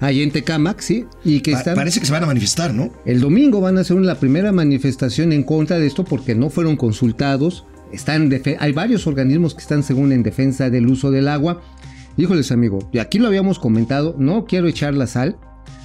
Ahí 0.00 0.26
Tecámac, 0.30 0.80
sí. 0.80 1.06
Y 1.24 1.40
que 1.40 1.52
Pa- 1.52 1.58
están... 1.58 1.74
Parece 1.74 2.00
que 2.00 2.06
se 2.06 2.12
van 2.12 2.22
a 2.22 2.26
manifestar, 2.26 2.72
¿no? 2.74 2.90
El 3.04 3.20
domingo 3.20 3.60
van 3.60 3.78
a 3.78 3.82
hacer 3.82 3.96
la 3.96 4.18
primera 4.18 4.52
manifestación 4.52 5.32
en 5.32 5.42
contra 5.42 5.78
de 5.78 5.86
esto 5.86 6.04
porque 6.04 6.34
no 6.34 6.50
fueron 6.50 6.76
consultados. 6.76 7.64
Están 7.92 8.30
hay 8.58 8.72
varios 8.72 9.06
organismos 9.06 9.54
que 9.54 9.62
están 9.62 9.82
según 9.82 10.12
en 10.12 10.22
defensa 10.22 10.70
del 10.70 10.86
uso 10.86 11.10
del 11.10 11.28
agua. 11.28 11.60
Híjoles, 12.16 12.52
amigo, 12.52 12.88
y 12.92 12.98
aquí 12.98 13.18
lo 13.18 13.26
habíamos 13.28 13.58
comentado, 13.58 14.14
no 14.18 14.44
quiero 14.44 14.68
echar 14.68 14.94
la 14.94 15.06
sal, 15.06 15.36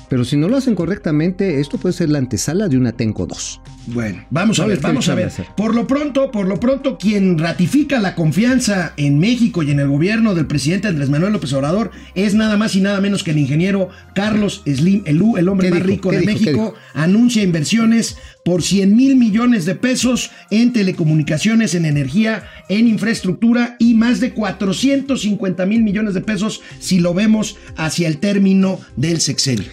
pero 0.09 0.25
si 0.25 0.37
no 0.37 0.47
lo 0.49 0.57
hacen 0.57 0.75
correctamente, 0.75 1.59
esto 1.59 1.77
puede 1.77 1.93
ser 1.93 2.09
la 2.09 2.17
antesala 2.19 2.67
de 2.67 2.77
una 2.77 2.91
Tenco 2.91 3.25
2. 3.25 3.61
Bueno, 3.87 4.25
vamos 4.29 4.59
a 4.59 4.65
ver, 4.65 4.77
les 4.77 4.81
vamos 4.83 5.09
a 5.09 5.15
ver. 5.15 5.31
Por 5.55 5.75
lo 5.75 5.85
pronto, 5.85 6.31
por 6.31 6.47
lo 6.47 6.59
pronto, 6.59 6.97
quien 6.97 7.37
ratifica 7.37 7.99
la 7.99 8.15
confianza 8.15 8.93
en 8.97 9.19
México 9.19 9.63
y 9.63 9.71
en 9.71 9.79
el 9.79 9.87
gobierno 9.87 10.33
del 10.33 10.47
presidente 10.47 10.87
Andrés 10.87 11.09
Manuel 11.09 11.33
López 11.33 11.53
Obrador 11.53 11.91
es 12.15 12.33
nada 12.33 12.57
más 12.57 12.75
y 12.75 12.81
nada 12.81 12.99
menos 13.01 13.23
que 13.23 13.31
el 13.31 13.37
ingeniero 13.37 13.89
Carlos 14.13 14.63
Slim, 14.65 15.03
el, 15.05 15.21
el 15.37 15.49
hombre 15.49 15.67
¿Qué 15.67 15.73
más 15.73 15.83
dijo? 15.83 15.89
rico 15.89 16.09
¿Qué 16.09 16.19
de 16.19 16.25
México, 16.25 16.73
anuncia 16.93 17.43
inversiones 17.43 18.17
por 18.43 18.63
100 18.63 18.95
mil 18.95 19.15
millones 19.15 19.65
de 19.65 19.75
pesos 19.75 20.31
en 20.51 20.73
telecomunicaciones, 20.73 21.75
en 21.75 21.85
energía, 21.85 22.43
en 22.69 22.87
infraestructura 22.87 23.75
y 23.79 23.93
más 23.93 24.19
de 24.19 24.33
450 24.33 25.65
mil 25.65 25.83
millones 25.83 26.13
de 26.13 26.21
pesos 26.21 26.61
si 26.79 26.99
lo 26.99 27.13
vemos 27.13 27.57
hacia 27.77 28.07
el 28.07 28.17
término 28.17 28.79
del 28.95 29.21
sexenio. 29.21 29.69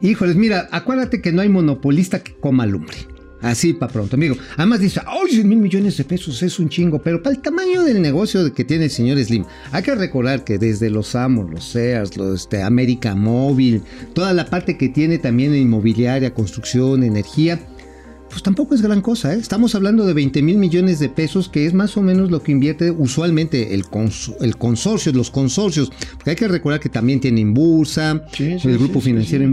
Híjoles, 0.00 0.36
mira, 0.36 0.68
acuérdate 0.72 1.22
que 1.22 1.32
no 1.32 1.40
hay 1.40 1.48
monopolista 1.48 2.22
que 2.22 2.34
coma 2.34 2.66
lumbre. 2.66 2.96
Así 3.42 3.74
para 3.74 3.92
pronto, 3.92 4.16
amigo. 4.16 4.34
Además 4.56 4.80
dice, 4.80 5.00
¡ay, 5.06 5.30
100 5.30 5.48
mil 5.48 5.58
millones 5.58 5.96
de 5.98 6.04
pesos 6.04 6.42
es 6.42 6.58
un 6.58 6.68
chingo! 6.68 6.98
Pero 7.00 7.22
para 7.22 7.36
el 7.36 7.42
tamaño 7.42 7.82
del 7.84 8.00
negocio 8.00 8.52
que 8.54 8.64
tiene 8.64 8.84
el 8.84 8.90
señor 8.90 9.22
Slim, 9.22 9.44
hay 9.72 9.82
que 9.82 9.94
recordar 9.94 10.42
que 10.42 10.58
desde 10.58 10.88
los 10.90 11.14
Amos, 11.14 11.50
los 11.50 11.64
Sears, 11.64 12.16
los 12.16 12.40
este, 12.42 12.62
América 12.62 13.14
Móvil, 13.14 13.82
toda 14.14 14.32
la 14.32 14.46
parte 14.46 14.78
que 14.78 14.88
tiene 14.88 15.18
también 15.18 15.52
en 15.54 15.62
inmobiliaria, 15.62 16.32
construcción, 16.32 17.02
energía, 17.02 17.60
pues 18.30 18.42
tampoco 18.42 18.74
es 18.74 18.82
gran 18.82 19.00
cosa, 19.02 19.34
¿eh? 19.34 19.38
Estamos 19.38 19.74
hablando 19.74 20.04
de 20.06 20.12
20 20.12 20.42
mil 20.42 20.56
millones 20.58 20.98
de 20.98 21.08
pesos, 21.08 21.48
que 21.48 21.64
es 21.66 21.74
más 21.74 21.96
o 21.96 22.02
menos 22.02 22.30
lo 22.30 22.42
que 22.42 22.52
invierte 22.52 22.90
usualmente 22.90 23.72
el, 23.74 23.84
cons- 23.84 24.34
el 24.40 24.56
consorcio, 24.56 25.12
los 25.12 25.30
consorcios, 25.30 25.90
porque 26.14 26.30
hay 26.30 26.36
que 26.36 26.48
recordar 26.48 26.80
que 26.80 26.88
también 26.88 27.20
tienen 27.20 27.54
Bursa, 27.54 28.24
Sí, 28.32 28.58
sí, 28.58 28.68
el 28.68 28.78
grupo 28.78 29.00
sí, 29.00 29.06
financiero 29.10 29.44
sí. 29.44 29.46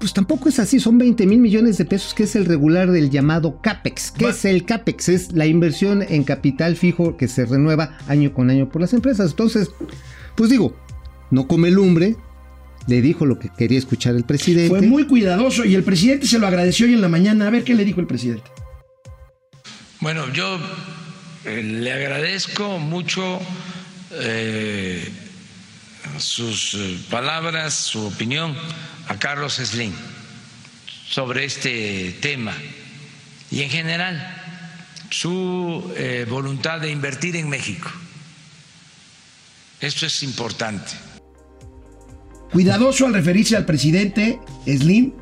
Pues 0.00 0.14
tampoco 0.14 0.48
es 0.48 0.58
así, 0.58 0.80
son 0.80 0.96
20 0.96 1.26
mil 1.26 1.38
millones 1.40 1.76
de 1.76 1.84
pesos, 1.84 2.14
que 2.14 2.22
es 2.22 2.34
el 2.34 2.46
regular 2.46 2.90
del 2.90 3.10
llamado 3.10 3.60
CAPEX. 3.60 4.10
¿Qué 4.12 4.24
Va- 4.24 4.30
es 4.30 4.44
el 4.46 4.64
CAPEX? 4.64 5.08
Es 5.10 5.32
la 5.32 5.46
inversión 5.46 6.02
en 6.02 6.24
capital 6.24 6.74
fijo 6.76 7.18
que 7.18 7.28
se 7.28 7.44
renueva 7.44 7.98
año 8.08 8.32
con 8.32 8.48
año 8.48 8.70
por 8.70 8.80
las 8.80 8.94
empresas. 8.94 9.30
Entonces, 9.32 9.68
pues 10.36 10.48
digo, 10.48 10.74
no 11.30 11.46
come 11.46 11.70
lumbre, 11.70 12.16
le 12.86 13.02
dijo 13.02 13.26
lo 13.26 13.38
que 13.38 13.50
quería 13.56 13.78
escuchar 13.78 14.16
el 14.16 14.24
presidente. 14.24 14.70
Fue 14.70 14.80
muy 14.80 15.06
cuidadoso 15.06 15.66
y 15.66 15.74
el 15.74 15.82
presidente 15.84 16.26
se 16.26 16.38
lo 16.38 16.46
agradeció 16.46 16.86
hoy 16.86 16.94
en 16.94 17.02
la 17.02 17.08
mañana. 17.08 17.46
A 17.46 17.50
ver 17.50 17.62
qué 17.62 17.74
le 17.74 17.84
dijo 17.84 18.00
el 18.00 18.06
presidente. 18.06 18.50
Bueno, 20.00 20.32
yo 20.32 20.58
eh, 21.44 21.62
le 21.62 21.92
agradezco 21.92 22.78
mucho 22.78 23.38
eh, 24.12 25.06
sus 26.16 26.72
eh, 26.74 26.96
palabras, 27.10 27.74
su 27.74 28.06
opinión 28.06 28.54
a 29.10 29.18
Carlos 29.18 29.54
Slim 29.54 29.92
sobre 31.08 31.44
este 31.44 32.16
tema 32.22 32.56
y 33.50 33.62
en 33.62 33.68
general 33.68 34.36
su 35.10 35.92
eh, 35.96 36.24
voluntad 36.30 36.80
de 36.80 36.92
invertir 36.92 37.34
en 37.34 37.48
México. 37.48 37.90
Esto 39.80 40.06
es 40.06 40.22
importante. 40.22 40.92
Cuidadoso 42.52 43.04
al 43.06 43.14
referirse 43.14 43.56
al 43.56 43.66
presidente 43.66 44.38
Slim, 44.64 45.12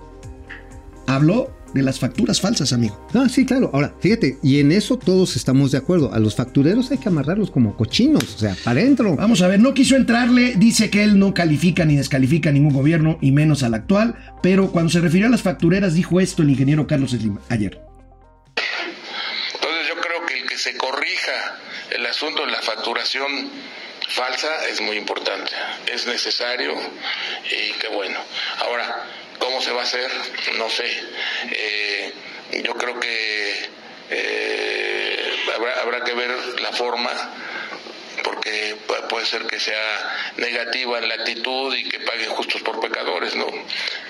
habló 1.07 1.58
de 1.75 1.83
las 1.83 1.99
facturas 1.99 2.41
falsas, 2.41 2.73
amigo. 2.73 3.09
Ah, 3.15 3.29
sí, 3.29 3.45
claro. 3.47 3.71
Ahora, 3.73 3.95
fíjate, 4.01 4.39
y 4.43 4.61
en 4.61 4.73
eso 4.73 4.99
todos 4.99 5.37
estamos 5.37 5.73
de 5.73 5.79
acuerdo. 5.79 6.13
A 6.13 6.19
los 6.19 6.35
factureros 6.35 6.91
hay 6.91 6.99
que 6.99 7.09
amarrarlos 7.09 7.51
como 7.51 7.77
cochinos, 7.77 8.23
o 8.35 8.39
sea, 8.39 8.57
para 8.65 8.81
adentro. 8.81 9.17
Vamos 9.17 9.43
a 9.43 9.49
ver, 9.49 9.61
no 9.61 9.75
quiso 9.75 9.97
entrarle, 9.97 10.55
dice 10.57 10.91
que 10.91 11.05
él 11.05 11.19
no 11.19 11.35
califica 11.35 11.85
ni 11.85 11.97
descalifica 11.97 12.51
a 12.51 12.53
ningún 12.53 12.73
gobierno 12.73 13.19
y 13.21 13.33
menos 13.33 13.63
al 13.63 13.75
actual, 13.75 14.15
pero 14.43 14.71
cuando 14.71 14.91
se 14.91 15.01
refirió 15.01 15.27
a 15.27 15.31
las 15.31 15.43
factureras 15.43 15.95
dijo 15.95 16.21
esto 16.21 16.43
el 16.43 16.51
ingeniero 16.51 16.87
Carlos 16.87 17.11
Slim 17.11 17.39
ayer. 17.49 17.81
Entonces 19.55 19.89
yo 19.89 20.01
creo 20.01 20.27
que 20.27 20.39
el 20.41 20.49
que 20.49 20.57
se 20.57 20.77
corrija 20.77 21.59
el 21.91 22.07
asunto 22.07 22.45
de 22.45 22.53
la 22.53 22.63
facturación 22.63 23.51
falsa 24.09 24.49
es 24.71 24.81
muy 24.81 24.97
importante, 24.97 25.53
es 25.93 26.07
necesario 26.07 26.75
y 27.45 27.73
qué 27.79 27.89
bueno. 27.89 28.19
Ahora, 28.61 29.05
¿cómo 29.38 29.61
se 29.62 29.73
va 29.73 29.80
a 29.80 29.85
hacer? 29.85 30.11
No 30.59 30.68
sé. 30.71 30.90
Eh, 31.50 32.12
yo 32.64 32.75
creo 32.75 32.99
que 33.00 33.68
eh, 34.11 35.33
habrá, 35.54 35.80
habrá 35.83 36.04
que 36.04 36.14
ver 36.14 36.30
la 36.61 36.73
forma 36.73 37.11
porque 38.25 38.76
pu- 38.87 39.07
puede 39.09 39.26
ser 39.26 39.47
que 39.47 39.61
sea 39.61 40.33
negativa 40.37 40.99
en 40.99 41.09
la 41.09 41.14
actitud 41.14 41.75
y 41.76 41.88
que 41.88 42.00
paguen 42.00 42.28
justos 42.30 42.62
por 42.62 42.80
pecadores, 42.80 43.35
¿no? 43.37 43.47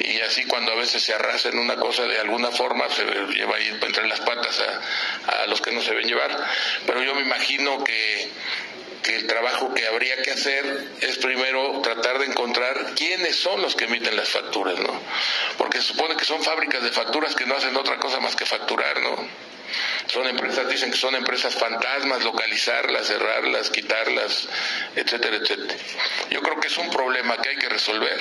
Y 0.01 0.21
así 0.21 0.45
cuando 0.45 0.73
a 0.73 0.77
veces 0.77 1.03
se 1.03 1.13
arrasen 1.15 1.59
una 1.59 1.77
cosa 1.77 2.05
de 2.05 2.19
alguna 2.19 2.51
forma, 2.51 2.89
se 2.89 3.05
lleva 3.05 3.57
ahí 3.57 3.69
entre 3.83 4.09
las 4.09 4.21
patas 4.21 4.61
a, 4.61 5.43
a 5.43 5.47
los 5.47 5.61
que 5.61 5.73
no 5.73 5.83
se 5.83 5.95
ven 5.95 6.07
llevar. 6.09 6.31
Pero 6.87 7.03
yo 7.03 7.15
me 7.15 7.23
imagino 7.23 7.85
que, 7.85 8.29
que 9.09 9.17
el 9.17 9.27
trabajo 9.27 9.73
que 9.73 9.87
habría 9.87 10.21
que 10.21 10.33
hacer 10.33 10.87
es 11.01 11.17
primero 11.17 11.81
tratar 11.81 12.19
de 12.19 12.27
encontrar 12.27 12.93
quiénes 12.95 13.37
son 13.37 13.63
los 13.63 13.75
que 13.75 13.87
emiten 13.87 14.15
las 14.15 14.29
facturas, 14.29 14.79
¿no? 14.79 15.01
Porque 15.57 15.79
se 15.79 15.85
supone 15.85 16.15
que 16.15 16.27
son 16.27 16.43
fábricas 16.43 16.83
de 16.83 16.91
facturas 16.91 17.35
que 17.35 17.47
no 17.47 17.57
hacen 17.57 17.75
otra 17.77 17.97
cosa 17.97 18.21
más 18.21 18.37
que 18.37 18.45
facturar, 18.45 19.01
¿no? 19.01 19.17
Son 20.09 20.27
empresas, 20.27 20.69
dicen 20.69 20.91
que 20.91 20.99
son 20.99 21.15
empresas 21.15 21.55
fantasmas, 21.55 22.23
localizarlas, 22.23 23.07
cerrarlas, 23.07 23.71
quitarlas, 23.71 24.47
etcétera, 24.95 25.37
etcétera. 25.37 25.75
Yo 26.29 26.43
creo 26.43 26.61
que 26.61 26.69
es 26.69 26.77
un 26.77 26.91
problema 26.91 27.39
que 27.39 27.49
hay 27.49 27.57
que 27.57 27.69
resolver, 27.71 28.21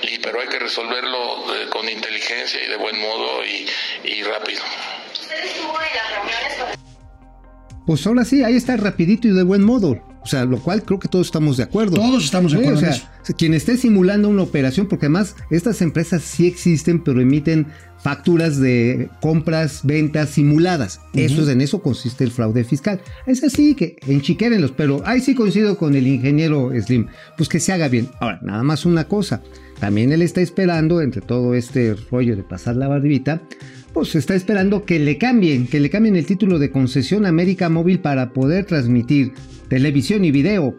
y, 0.00 0.18
pero 0.18 0.40
hay 0.40 0.48
que 0.48 0.60
resolverlo 0.60 1.54
eh, 1.54 1.68
con 1.68 1.86
inteligencia 1.90 2.62
y 2.62 2.68
de 2.68 2.76
buen 2.76 2.98
modo 2.98 3.44
y, 3.44 3.68
y 4.04 4.22
rápido. 4.22 4.62
¿Usted 5.12 5.44
estuvo 5.44 5.78
en 5.78 5.94
las 5.94 6.10
reuniones 6.10 6.54
con 6.54 6.79
Pues 7.90 8.06
ahora 8.06 8.24
sí, 8.24 8.44
ahí 8.44 8.54
está 8.54 8.76
rapidito 8.76 9.26
y 9.26 9.32
de 9.32 9.42
buen 9.42 9.64
modo. 9.64 10.00
O 10.22 10.26
sea, 10.26 10.44
lo 10.44 10.60
cual 10.60 10.84
creo 10.84 11.00
que 11.00 11.08
todos 11.08 11.26
estamos 11.26 11.56
de 11.56 11.64
acuerdo. 11.64 11.96
Todos 11.96 12.22
estamos 12.22 12.52
de 12.52 12.58
Sí, 12.58 12.62
acuerdo 12.62 12.86
o 12.86 12.88
en 12.88 12.94
sea, 12.94 13.34
quien 13.36 13.52
esté 13.52 13.76
simulando 13.76 14.28
una 14.28 14.42
operación, 14.42 14.86
porque 14.86 15.06
además 15.06 15.34
estas 15.50 15.82
empresas 15.82 16.22
sí 16.22 16.46
existen, 16.46 17.02
pero 17.02 17.20
emiten 17.20 17.66
facturas 18.00 18.60
de 18.60 19.10
compras, 19.20 19.80
ventas 19.82 20.30
simuladas. 20.30 21.00
Eso 21.14 21.42
es 21.42 21.48
en 21.48 21.62
eso 21.62 21.82
consiste 21.82 22.22
el 22.22 22.30
fraude 22.30 22.62
fiscal. 22.62 23.00
Es 23.26 23.42
así 23.42 23.74
que 23.74 23.96
enchiquérenlos, 24.06 24.70
pero 24.70 25.02
ahí 25.04 25.20
sí 25.20 25.34
coincido 25.34 25.76
con 25.76 25.96
el 25.96 26.06
ingeniero 26.06 26.70
Slim, 26.80 27.08
pues 27.36 27.48
que 27.48 27.58
se 27.58 27.72
haga 27.72 27.88
bien. 27.88 28.08
Ahora, 28.20 28.38
nada 28.40 28.62
más 28.62 28.86
una 28.86 29.08
cosa. 29.08 29.42
También 29.80 30.12
él 30.12 30.22
está 30.22 30.42
esperando, 30.42 31.00
entre 31.00 31.22
todo 31.22 31.54
este 31.54 31.96
rollo 32.08 32.36
de 32.36 32.44
pasar 32.44 32.76
la 32.76 32.86
barbita, 32.86 33.42
pues 33.92 34.14
está 34.14 34.34
esperando 34.34 34.84
que 34.84 34.98
le 34.98 35.18
cambien, 35.18 35.66
que 35.66 35.80
le 35.80 35.90
cambien 35.90 36.16
el 36.16 36.26
título 36.26 36.58
de 36.58 36.70
concesión 36.70 37.26
América 37.26 37.68
Móvil 37.68 37.98
para 38.00 38.32
poder 38.32 38.64
transmitir 38.64 39.32
televisión 39.68 40.24
y 40.24 40.30
video 40.30 40.78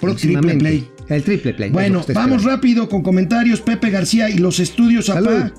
próximamente. 0.00 0.64
triple 0.64 0.92
El 1.08 1.22
triple 1.22 1.54
play. 1.54 1.68
es 1.68 1.72
lo 1.72 1.74
Bueno, 1.74 1.94
que 2.04 2.12
está 2.12 2.20
vamos 2.20 2.36
esperando. 2.38 2.56
rápido 2.56 2.88
con 2.88 3.02
comentarios. 3.02 3.60
Pepe 3.60 3.90
García 3.90 4.30
y 4.30 4.38
los 4.38 4.60
estudios. 4.60 5.10
APA. 5.10 5.52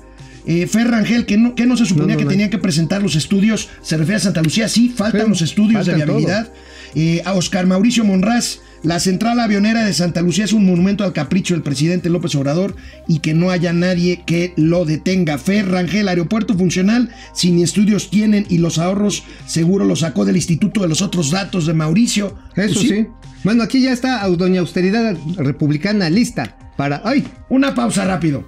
Eh, 0.46 0.66
Fer 0.66 0.88
Rangel, 0.88 1.24
que 1.24 1.38
no, 1.38 1.54
que 1.54 1.64
no 1.64 1.74
se 1.76 1.86
suponía 1.86 2.16
No, 2.16 2.20
no, 2.20 2.26
que 2.26 2.32
tenían 2.32 2.50
que 2.50 2.58
presentar 2.58 3.02
los 3.02 3.16
estudios. 3.16 3.70
Se 3.80 3.96
refiere 3.96 4.16
a 4.16 4.20
Santa 4.20 4.42
Lucía. 4.42 4.68
Sí, 4.68 4.90
faltan 4.94 5.30
los 5.30 5.40
estudios 5.40 5.86
de 5.86 5.94
viabilidad. 5.94 6.52
Eh, 6.94 7.22
a 7.24 7.32
Oscar 7.32 7.66
Mauricio 7.66 8.04
Monraz. 8.04 8.60
La 8.84 9.00
central 9.00 9.40
avionera 9.40 9.82
de 9.82 9.94
Santa 9.94 10.20
Lucía 10.20 10.44
es 10.44 10.52
un 10.52 10.66
monumento 10.66 11.04
al 11.04 11.14
capricho 11.14 11.54
del 11.54 11.62
presidente 11.62 12.10
López 12.10 12.34
Obrador 12.34 12.76
y 13.08 13.20
que 13.20 13.32
no 13.32 13.50
haya 13.50 13.72
nadie 13.72 14.22
que 14.26 14.52
lo 14.58 14.84
detenga. 14.84 15.38
Fer 15.38 15.70
Rangel, 15.70 16.06
aeropuerto 16.06 16.54
funcional, 16.54 17.08
sin 17.32 17.62
estudios 17.62 18.10
tienen 18.10 18.44
y 18.50 18.58
los 18.58 18.78
ahorros 18.78 19.24
seguro 19.46 19.86
los 19.86 20.00
sacó 20.00 20.26
del 20.26 20.36
Instituto 20.36 20.82
de 20.82 20.88
los 20.88 21.00
otros 21.00 21.30
datos 21.30 21.64
de 21.64 21.72
Mauricio. 21.72 22.36
Eso 22.56 22.74
Pues 22.74 22.88
sí. 22.88 23.06
Bueno, 23.42 23.62
aquí 23.62 23.80
ya 23.80 23.90
está 23.90 24.26
Doña 24.28 24.60
Austeridad 24.60 25.16
Republicana 25.36 26.10
lista 26.10 26.58
para. 26.76 27.00
¡Ay! 27.06 27.26
Una 27.48 27.74
pausa 27.74 28.04
rápido. 28.04 28.46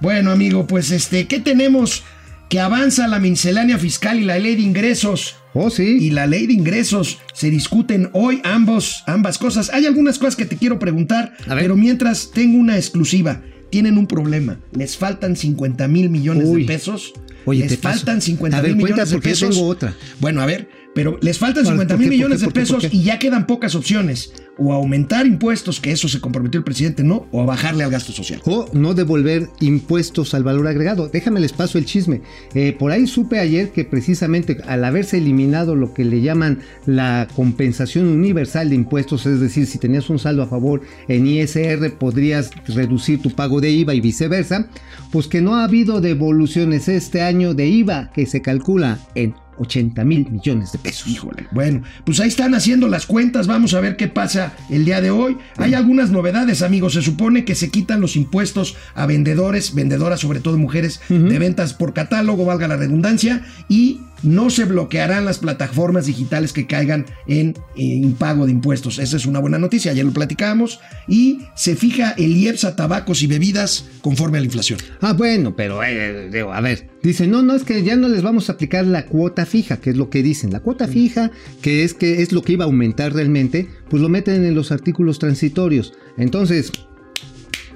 Bueno, 0.00 0.32
amigo, 0.32 0.66
pues 0.66 0.90
este, 0.90 1.28
¿qué 1.28 1.38
tenemos? 1.38 2.02
Que 2.50 2.58
avanza 2.58 3.06
la 3.06 3.20
miscelánea 3.20 3.78
fiscal 3.78 4.18
y 4.18 4.24
la 4.24 4.40
ley 4.40 4.56
de 4.56 4.62
ingresos. 4.62 5.36
Oh, 5.54 5.68
sí. 5.70 5.98
Y 6.00 6.10
la 6.10 6.26
ley 6.26 6.46
de 6.46 6.54
ingresos 6.54 7.18
se 7.34 7.50
discuten 7.50 8.08
hoy 8.12 8.40
ambos, 8.44 9.02
ambas 9.06 9.36
cosas. 9.38 9.70
Hay 9.72 9.84
algunas 9.86 10.18
cosas 10.18 10.36
que 10.36 10.46
te 10.46 10.56
quiero 10.56 10.78
preguntar, 10.78 11.34
pero 11.48 11.76
mientras 11.76 12.30
tengo 12.32 12.58
una 12.58 12.76
exclusiva. 12.76 13.42
Tienen 13.70 13.96
un 13.96 14.06
problema. 14.06 14.58
Les 14.72 14.98
faltan 14.98 15.34
50 15.34 15.88
mil 15.88 16.10
millones 16.10 16.46
Uy. 16.46 16.62
de 16.62 16.66
pesos. 16.66 17.14
Oye, 17.46 17.60
les 17.60 17.70
te 17.70 17.76
paso. 17.78 17.96
faltan 18.00 18.20
50 18.20 18.56
A 18.56 18.60
ver, 18.60 18.72
mil 18.72 18.80
cuenta, 18.82 19.04
millones 19.04 19.10
de 19.10 19.16
yo 19.16 19.22
pesos. 19.22 19.54
tengo 19.56 19.66
otra. 19.66 19.94
Bueno, 20.20 20.42
a 20.42 20.46
ver, 20.46 20.68
pero 20.94 21.18
les 21.22 21.38
faltan 21.38 21.64
¿Por 21.64 21.72
50 21.72 21.94
qué, 21.94 22.00
mil 22.00 22.10
millones 22.10 22.40
de 22.40 22.48
pesos 22.48 22.88
y 22.90 23.02
ya 23.02 23.18
quedan 23.18 23.46
pocas 23.46 23.74
opciones. 23.74 24.32
O 24.58 24.74
aumentar 24.74 25.26
impuestos, 25.26 25.80
que 25.80 25.92
eso 25.92 26.08
se 26.08 26.20
comprometió 26.20 26.58
el 26.58 26.64
presidente, 26.64 27.02
no, 27.02 27.26
o 27.32 27.40
a 27.40 27.46
bajarle 27.46 27.84
al 27.84 27.90
gasto 27.90 28.12
social. 28.12 28.42
O 28.44 28.68
no 28.74 28.92
devolver 28.92 29.48
impuestos 29.60 30.34
al 30.34 30.44
valor 30.44 30.68
agregado. 30.68 31.08
Déjame 31.08 31.40
les 31.40 31.54
paso 31.54 31.78
el 31.78 31.86
chisme. 31.86 32.20
Eh, 32.54 32.76
por 32.78 32.92
ahí 32.92 33.06
supe 33.06 33.38
ayer 33.38 33.70
que 33.70 33.86
precisamente 33.86 34.58
al 34.66 34.84
haberse 34.84 35.16
eliminado 35.16 35.74
lo 35.74 35.94
que 35.94 36.04
le 36.04 36.20
llaman 36.20 36.60
la 36.84 37.28
compensación 37.34 38.06
universal 38.06 38.68
de 38.68 38.74
impuestos, 38.74 39.24
es 39.24 39.40
decir, 39.40 39.66
si 39.66 39.78
tenías 39.78 40.10
un 40.10 40.18
saldo 40.18 40.42
a 40.42 40.46
favor 40.46 40.82
en 41.08 41.26
ISR 41.26 41.92
podrías 41.98 42.50
reducir 42.66 43.22
tu 43.22 43.30
pago 43.30 43.60
de 43.60 43.70
IVA 43.70 43.94
y 43.94 44.00
viceversa, 44.00 44.68
pues 45.10 45.28
que 45.28 45.40
no 45.40 45.56
ha 45.56 45.64
habido 45.64 46.00
devoluciones 46.00 46.88
este 46.88 47.22
año 47.22 47.54
de 47.54 47.68
IVA 47.68 48.10
que 48.12 48.26
se 48.26 48.42
calcula 48.42 48.98
en 49.14 49.34
80 49.58 50.04
mil 50.04 50.30
millones 50.30 50.72
de 50.72 50.78
pesos. 50.78 51.08
Híjole, 51.08 51.46
bueno, 51.52 51.82
pues 52.04 52.20
ahí 52.20 52.28
están 52.28 52.54
haciendo 52.54 52.88
las 52.88 53.06
cuentas, 53.06 53.46
vamos 53.46 53.74
a 53.74 53.80
ver 53.80 53.96
qué 53.96 54.08
pasa 54.08 54.54
el 54.70 54.84
día 54.84 55.00
de 55.00 55.10
hoy. 55.10 55.36
Hay 55.56 55.74
algunas 55.74 56.10
novedades, 56.10 56.62
amigos, 56.62 56.94
se 56.94 57.02
supone 57.02 57.44
que 57.44 57.54
se 57.54 57.70
quitan 57.70 58.00
los 58.00 58.16
impuestos 58.16 58.76
a 58.94 59.06
vendedores, 59.06 59.74
vendedoras, 59.74 60.20
sobre 60.20 60.40
todo 60.40 60.58
mujeres, 60.58 61.00
de 61.08 61.38
ventas 61.38 61.74
por 61.74 61.92
catálogo, 61.92 62.44
valga 62.44 62.68
la 62.68 62.76
redundancia, 62.76 63.44
y 63.68 64.00
no 64.22 64.50
se 64.50 64.64
bloquearán 64.64 65.24
las 65.24 65.38
plataformas 65.38 66.06
digitales 66.06 66.52
que 66.52 66.66
caigan 66.66 67.06
en 67.26 67.54
eh, 67.76 67.82
impago 67.82 68.46
de 68.46 68.52
impuestos. 68.52 68.98
Esa 68.98 69.16
es 69.16 69.26
una 69.26 69.40
buena 69.40 69.58
noticia, 69.58 69.92
ayer 69.92 70.04
lo 70.04 70.12
platicábamos, 70.12 70.80
y 71.08 71.40
se 71.54 71.76
fija 71.76 72.12
el 72.12 72.36
IEPS 72.36 72.64
a 72.64 72.76
tabacos 72.76 73.22
y 73.22 73.26
bebidas 73.26 73.86
conforme 74.00 74.38
a 74.38 74.40
la 74.40 74.46
inflación. 74.46 74.78
Ah, 75.00 75.12
bueno, 75.12 75.54
pero 75.56 75.82
eh, 75.82 76.28
digo, 76.30 76.52
a 76.52 76.60
ver, 76.60 76.90
dicen, 77.02 77.30
no, 77.30 77.42
no, 77.42 77.54
es 77.54 77.64
que 77.64 77.82
ya 77.82 77.96
no 77.96 78.08
les 78.08 78.22
vamos 78.22 78.48
a 78.48 78.54
aplicar 78.54 78.86
la 78.86 79.06
cuota 79.06 79.46
fija, 79.46 79.78
que 79.78 79.90
es 79.90 79.96
lo 79.96 80.10
que 80.10 80.22
dicen. 80.22 80.52
La 80.52 80.60
cuota 80.60 80.88
fija, 80.88 81.30
que 81.60 81.84
es 81.84 81.94
que 81.94 82.22
es 82.22 82.32
lo 82.32 82.42
que 82.42 82.52
iba 82.52 82.64
a 82.64 82.66
aumentar 82.66 83.12
realmente, 83.12 83.68
pues 83.88 84.02
lo 84.02 84.08
meten 84.08 84.44
en 84.44 84.54
los 84.54 84.72
artículos 84.72 85.18
transitorios. 85.18 85.94
Entonces, 86.16 86.72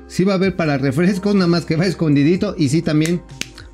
sí 0.07 0.25
va 0.25 0.33
a 0.33 0.37
haber 0.37 0.57
para 0.57 0.79
refrescos, 0.79 1.35
nada 1.35 1.47
más 1.47 1.65
que 1.65 1.77
va 1.77 1.87
escondidito, 1.87 2.55
y 2.59 2.69
sí 2.69 2.83
también, 2.83 3.23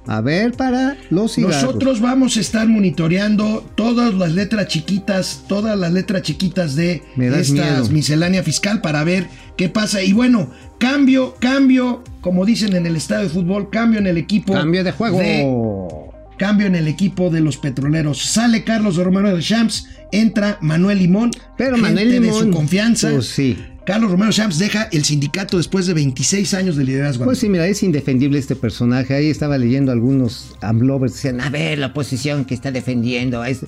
a 0.06 0.20
ver 0.20 0.52
para 0.52 0.96
los 1.10 1.34
cigarros. 1.34 1.62
Nosotros 1.62 2.00
vamos 2.00 2.36
a 2.36 2.40
estar 2.40 2.66
monitoreando 2.68 3.64
todas 3.74 4.14
las 4.14 4.32
letras 4.32 4.66
chiquitas, 4.68 5.44
todas 5.48 5.78
las 5.78 5.92
letras 5.92 6.22
chiquitas 6.22 6.74
de 6.74 7.02
esta 7.16 7.82
miscelánea 7.90 8.42
fiscal 8.42 8.80
para 8.80 9.04
ver 9.04 9.28
qué 9.56 9.68
pasa. 9.68 10.02
Y 10.02 10.12
bueno, 10.12 10.50
cambio, 10.78 11.34
cambio, 11.38 12.02
como 12.20 12.44
dicen 12.44 12.74
en 12.74 12.86
el 12.86 12.96
estadio 12.96 13.24
de 13.24 13.30
fútbol, 13.30 13.70
cambio 13.70 14.00
en 14.00 14.06
el 14.06 14.18
equipo. 14.18 14.52
Cambio 14.52 14.82
de 14.82 14.92
juego. 14.92 16.12
cambio 16.36 16.66
en 16.66 16.74
el 16.74 16.88
equipo 16.88 17.30
de 17.30 17.40
los 17.40 17.56
petroleros. 17.56 18.20
Sale 18.22 18.64
Carlos 18.64 18.96
Romero 18.96 19.34
de 19.34 19.42
Champs, 19.42 19.88
entra 20.10 20.58
Manuel 20.60 20.98
Limón, 20.98 21.30
Pero 21.56 21.76
gente 21.76 21.88
Manuel 21.88 22.10
de 22.10 22.20
Limón, 22.20 22.44
su 22.44 22.50
confianza. 22.50 23.10
pues 23.10 23.26
sí. 23.28 23.56
Carlos 23.84 24.12
Romero 24.12 24.30
Champs 24.30 24.58
deja 24.58 24.84
el 24.92 25.04
sindicato 25.04 25.56
después 25.56 25.86
de 25.86 25.94
26 25.94 26.54
años 26.54 26.76
de 26.76 26.84
liderazgo. 26.84 27.24
Pues 27.24 27.38
sí, 27.38 27.48
mira, 27.48 27.66
es 27.66 27.82
indefendible 27.82 28.38
este 28.38 28.54
personaje. 28.54 29.14
Ahí 29.14 29.28
estaba 29.28 29.58
leyendo 29.58 29.90
algunos 29.90 30.54
amlovers, 30.60 31.14
decían, 31.14 31.40
a 31.40 31.50
ver, 31.50 31.78
la 31.78 31.88
oposición 31.88 32.44
que 32.44 32.54
está 32.54 32.70
defendiendo. 32.70 33.44
es-". 33.44 33.66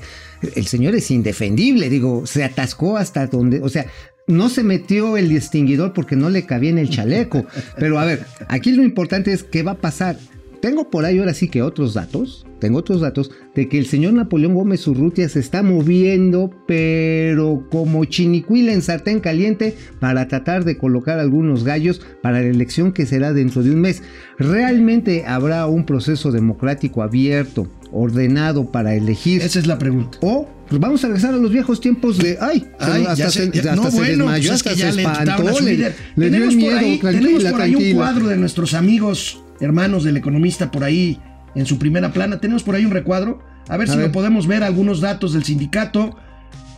El 0.55 0.67
señor 0.67 0.95
es 0.95 1.11
indefendible, 1.11 1.89
digo, 1.89 2.27
se 2.27 2.45
atascó 2.45 2.97
hasta 2.97 3.27
donde, 3.27 3.61
o 3.61 3.69
sea, 3.69 3.87
no 4.29 4.49
se 4.49 4.63
metió 4.63 5.17
el 5.17 5.29
distinguidor 5.29 5.93
porque 5.93 6.15
no 6.15 6.31
le 6.31 6.47
cabía 6.47 6.71
en 6.71 6.79
el 6.79 6.91
chaleco. 6.91 7.45
Pero 7.77 7.99
a 7.99 8.05
ver, 8.05 8.25
aquí 8.49 8.71
lo 8.71 8.85
importante 8.85 9.33
es 9.33 9.43
qué 9.43 9.65
va 9.65 9.73
a 9.73 9.79
pasar. 9.79 10.17
Tengo 10.65 10.89
por 10.89 11.05
ahí 11.05 11.19
ahora 11.19 11.35
sí 11.35 11.49
que 11.49 11.61
otros 11.61 11.93
datos, 11.93 12.47
tengo 12.59 12.79
otros 12.79 13.03
datos 13.03 13.31
de 13.55 13.69
que 13.69 13.77
el 13.77 13.85
señor 13.85 14.15
Napoleón 14.15 14.55
Gómez 14.55 14.89
Urrutia 14.89 15.29
se 15.29 15.39
está 15.39 15.63
moviendo, 15.63 16.51
pero 16.67 17.67
como 17.71 18.07
chinicuila 18.07 18.73
en 18.73 18.81
sartén 18.81 19.21
caliente 19.21 19.77
para 20.01 20.27
tratar 20.27 20.65
de 20.65 20.79
colocar 20.79 21.19
algunos 21.19 21.65
gallos 21.65 22.01
para 22.23 22.41
la 22.41 22.47
elección 22.47 22.93
que 22.93 23.05
será 23.05 23.35
dentro 23.35 23.63
de 23.63 23.73
un 23.73 23.83
mes. 23.83 24.03
¿Realmente 24.39 25.25
habrá 25.27 25.67
un 25.67 25.85
proceso 25.85 26.33
democrático 26.33 27.03
abierto, 27.03 27.69
ordenado 27.93 28.73
para 28.73 28.95
elegir? 28.95 29.43
Esa 29.43 29.59
es 29.59 29.67
la 29.67 29.77
pregunta. 29.79 30.17
O 30.23 30.49
pues 30.67 30.81
vamos 30.81 31.05
a 31.05 31.09
regresar 31.09 31.35
a 31.35 31.37
los 31.37 31.53
viejos 31.53 31.79
tiempos 31.79 32.17
de 32.17 32.39
ay, 32.41 32.67
Ay, 32.79 33.03
hasta 33.07 33.15
ya 33.17 33.31
se, 33.31 33.51
ya- 33.51 33.61
hasta 33.61 33.77
no, 33.77 33.91
se 33.91 33.97
bueno, 33.99 34.25
desmayó, 34.25 34.49
pues 34.49 34.63
es 34.63 34.67
hasta 34.67 34.71
que 34.71 34.77
ya 34.77 34.91
se 34.93 34.97
le 34.97 35.03
espantó, 35.03 35.61
le, 35.61 35.73
líder. 35.77 35.95
le 36.17 36.31
dio 36.31 36.33
tenemos 36.33 36.55
el 36.55 36.57
miedo, 36.57 36.79
ahí, 36.79 36.99
tenemos 36.99 37.21
tranquila, 37.43 37.51
por 37.51 37.61
ahí 37.61 37.71
un 37.75 37.77
tranquila. 37.83 37.97
cuadro 37.99 38.29
de 38.29 38.37
nuestros 38.39 38.73
amigos, 38.73 39.44
hermanos 39.61 40.05
del 40.05 40.17
economista 40.17 40.71
por 40.71 40.85
ahí 40.85 41.19
en 41.55 41.67
su 41.67 41.79
primera 41.79 42.13
plana. 42.13 42.41
Tenemos 42.41 42.63
por 42.63 42.75
ahí 42.75 42.85
un 42.85 42.91
recuadro. 42.93 43.41
A 43.69 43.77
ver 43.77 43.89
A 43.89 43.93
si 43.93 43.99
ver. 43.99 44.07
lo 44.09 44.13
podemos 44.13 44.47
ver, 44.47 44.63
algunos 44.63 45.01
datos 45.01 45.33
del 45.33 45.45
sindicato. 45.45 46.17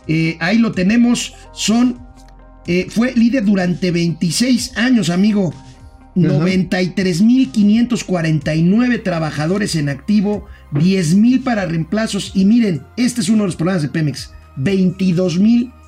Eh, 0.07 0.37
ahí 0.39 0.57
lo 0.57 0.71
tenemos. 0.71 1.33
Son. 1.53 1.99
eh, 2.67 2.87
fue 2.89 3.13
líder 3.13 3.45
durante 3.45 3.91
26 3.91 4.77
años, 4.77 5.09
amigo. 5.09 5.53
93.549 6.15 9.03
trabajadores 9.03 9.75
en 9.75 9.89
activo, 9.89 10.45
10.000 10.73 11.43
para 11.43 11.65
reemplazos. 11.65 12.31
Y 12.35 12.45
miren, 12.45 12.83
este 12.97 13.21
es 13.21 13.29
uno 13.29 13.43
de 13.43 13.47
los 13.47 13.55
problemas 13.55 13.81
de 13.83 13.89
Pemex: 13.89 14.31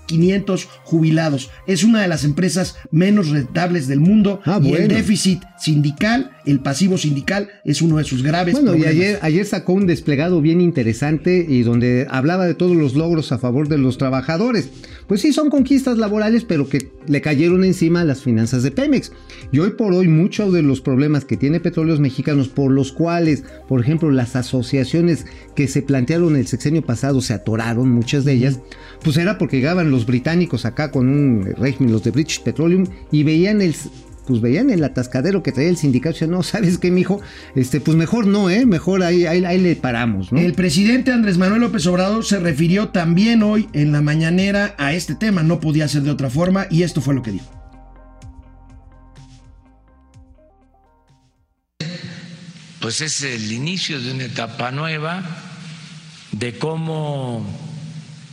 22.500 0.09 0.67
jubilados. 0.83 1.49
Es 1.67 1.83
una 1.83 2.01
de 2.01 2.07
las 2.07 2.23
empresas 2.23 2.75
menos 2.91 3.29
rentables 3.29 3.87
del 3.87 3.99
mundo. 3.99 4.41
Ah, 4.45 4.59
y 4.61 4.73
el 4.73 4.87
déficit 4.87 5.41
sindical, 5.59 6.31
el 6.45 6.59
pasivo 6.59 6.97
sindical, 6.97 7.49
es 7.63 7.81
uno 7.81 7.97
de 7.97 8.03
sus 8.03 8.23
graves 8.23 8.53
Bueno, 8.53 8.75
y 8.75 8.85
ayer, 8.85 9.19
ayer 9.21 9.45
sacó 9.45 9.73
un 9.73 9.87
desplegado 9.87 10.41
bien 10.41 10.61
interesante 10.61 11.45
y 11.47 11.63
donde 11.63 12.07
hablaba 12.09 12.45
de 12.45 12.55
todos 12.55 12.75
los 12.75 12.95
logros 12.95 13.31
a 13.31 13.37
favor 13.37 13.67
de 13.67 13.77
los 13.77 13.97
trabajadores. 13.97 14.69
Pues 15.07 15.21
sí, 15.21 15.33
son 15.33 15.49
conquistas 15.49 15.97
laborales, 15.97 16.45
pero 16.45 16.69
que 16.69 16.89
le 17.09 17.21
cayeron 17.21 17.65
encima 17.65 18.05
las 18.05 18.21
finanzas 18.21 18.63
de 18.63 18.71
Pemex. 18.71 19.11
Y 19.51 19.59
hoy 19.59 19.71
por 19.71 19.93
hoy, 19.93 20.07
muchos 20.07 20.53
de 20.53 20.61
los 20.61 20.79
problemas 20.79 21.25
que 21.25 21.35
tiene 21.35 21.59
Petróleos 21.59 21.99
Mexicanos, 21.99 22.47
por 22.47 22.71
los 22.71 22.93
cuales, 22.93 23.43
por 23.67 23.81
ejemplo, 23.81 24.11
las 24.11 24.35
asociaciones 24.35 25.25
que 25.55 25.67
se 25.67 25.81
plantearon 25.81 26.35
el 26.35 26.47
sexenio 26.47 26.83
pasado 26.83 27.19
se 27.19 27.33
atoraron, 27.33 27.89
muchas 27.89 28.23
de 28.25 28.33
ellas, 28.33 28.59
pues 29.03 29.17
era 29.17 29.37
porque 29.37 29.57
llegaban 29.57 29.91
los 29.91 30.05
británicos 30.05 30.65
acá 30.65 30.91
con 30.91 31.09
un 31.09 31.45
régimen, 31.57 31.91
los 31.91 32.03
de 32.03 32.11
British 32.11 32.43
Petroleum, 32.43 32.85
y 33.11 33.23
veían 33.23 33.61
el 33.61 33.73
pues 34.29 34.41
veían 34.41 34.69
el 34.69 34.83
atascadero 34.83 35.41
que 35.41 35.51
traía 35.51 35.69
el 35.69 35.77
sindicato, 35.77 36.13
decían, 36.13 36.29
no, 36.29 36.43
¿sabes 36.43 36.77
qué, 36.77 36.91
mijo? 36.91 37.19
Este, 37.55 37.81
pues 37.81 37.97
mejor 37.97 38.27
no, 38.27 38.51
¿eh? 38.51 38.67
Mejor 38.67 39.01
ahí, 39.01 39.25
ahí, 39.25 39.43
ahí 39.43 39.59
le 39.59 39.75
paramos, 39.75 40.31
¿no? 40.31 40.39
El 40.39 40.53
presidente 40.53 41.11
Andrés 41.11 41.39
Manuel 41.39 41.61
López 41.61 41.87
Obrador 41.87 42.23
se 42.23 42.37
refirió 42.37 42.89
también 42.89 43.41
hoy 43.41 43.67
en 43.73 43.91
la 43.91 44.01
mañanera 44.01 44.75
a 44.77 44.93
este 44.93 45.15
tema, 45.15 45.41
no 45.41 45.59
podía 45.59 45.87
ser 45.87 46.03
de 46.03 46.11
otra 46.11 46.29
forma, 46.29 46.67
y 46.69 46.83
esto 46.83 47.01
fue 47.01 47.15
lo 47.15 47.23
que 47.23 47.31
dijo. 47.31 47.49
Pues 52.79 53.01
es 53.01 53.23
el 53.23 53.51
inicio 53.51 53.99
de 53.99 54.11
una 54.11 54.25
etapa 54.25 54.69
nueva, 54.69 55.23
de 56.33 56.55
cómo 56.59 57.43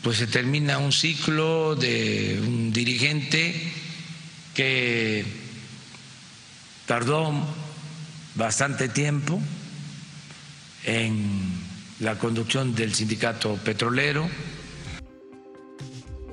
pues 0.03 0.19
se 0.19 0.27
termina 0.27 0.77
un 0.77 0.93
ciclo 0.93 1.75
de 1.75 2.39
un 2.47 2.71
dirigente 2.71 3.73
que 4.53 5.46
tardó 6.87 7.33
bastante 8.37 8.89
tiempo 8.89 9.41
en 10.85 11.25
la 12.01 12.19
conducción 12.19 12.75
del 12.75 12.95
sindicato 12.95 13.57
petrolero. 13.65 14.29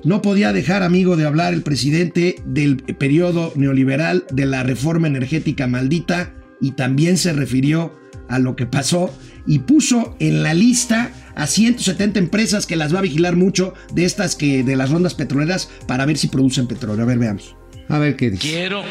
No 0.04 0.20
podía 0.20 0.52
dejar, 0.52 0.82
amigo, 0.82 1.16
de 1.16 1.26
hablar 1.26 1.54
el 1.54 1.62
presidente 1.62 2.36
del 2.44 2.76
periodo 2.76 3.52
neoliberal, 3.56 4.26
de 4.30 4.46
la 4.46 4.62
reforma 4.62 5.06
energética 5.06 5.66
maldita, 5.66 6.34
y 6.60 6.72
también 6.72 7.16
se 7.16 7.32
refirió 7.32 7.98
a 8.28 8.38
lo 8.38 8.54
que 8.54 8.66
pasó 8.66 9.14
y 9.46 9.60
puso 9.60 10.16
en 10.20 10.42
la 10.42 10.54
lista 10.54 11.10
a 11.34 11.46
170 11.46 12.18
empresas 12.18 12.66
que 12.66 12.76
las 12.76 12.94
va 12.94 13.00
a 13.00 13.02
vigilar 13.02 13.36
mucho 13.36 13.74
de 13.92 14.04
estas 14.04 14.36
que 14.36 14.62
de 14.62 14.76
las 14.76 14.90
rondas 14.90 15.14
petroleras 15.14 15.68
para 15.86 16.06
ver 16.06 16.16
si 16.16 16.28
producen 16.28 16.66
petróleo. 16.66 17.04
A 17.04 17.06
ver, 17.06 17.18
veamos. 17.18 17.56
A 17.88 17.98
ver 17.98 18.16
qué 18.16 18.30
dice. 18.30 18.48
Quiero 18.48 18.82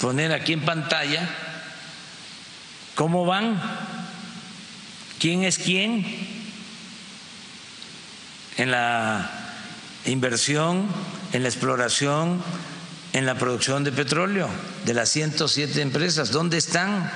poner 0.00 0.32
aquí 0.32 0.52
en 0.52 0.64
pantalla 0.64 1.28
cómo 2.94 3.24
van, 3.24 3.60
quién 5.18 5.44
es 5.44 5.58
quién 5.58 6.04
en 8.56 8.70
la 8.70 9.30
inversión, 10.06 10.86
en 11.32 11.42
la 11.42 11.48
exploración, 11.48 12.42
en 13.12 13.26
la 13.26 13.36
producción 13.36 13.84
de 13.84 13.92
petróleo 13.92 14.48
de 14.84 14.94
las 14.94 15.08
107 15.10 15.80
empresas. 15.82 16.30
¿Dónde 16.30 16.58
están? 16.58 17.10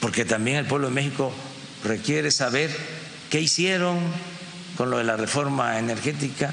Porque 0.00 0.24
también 0.24 0.58
el 0.58 0.66
pueblo 0.66 0.88
de 0.88 0.94
México 0.94 1.32
requiere 1.84 2.30
saber 2.30 2.70
qué 3.30 3.40
hicieron 3.40 3.98
con 4.76 4.90
lo 4.90 4.98
de 4.98 5.04
la 5.04 5.16
reforma 5.16 5.78
energética. 5.78 6.52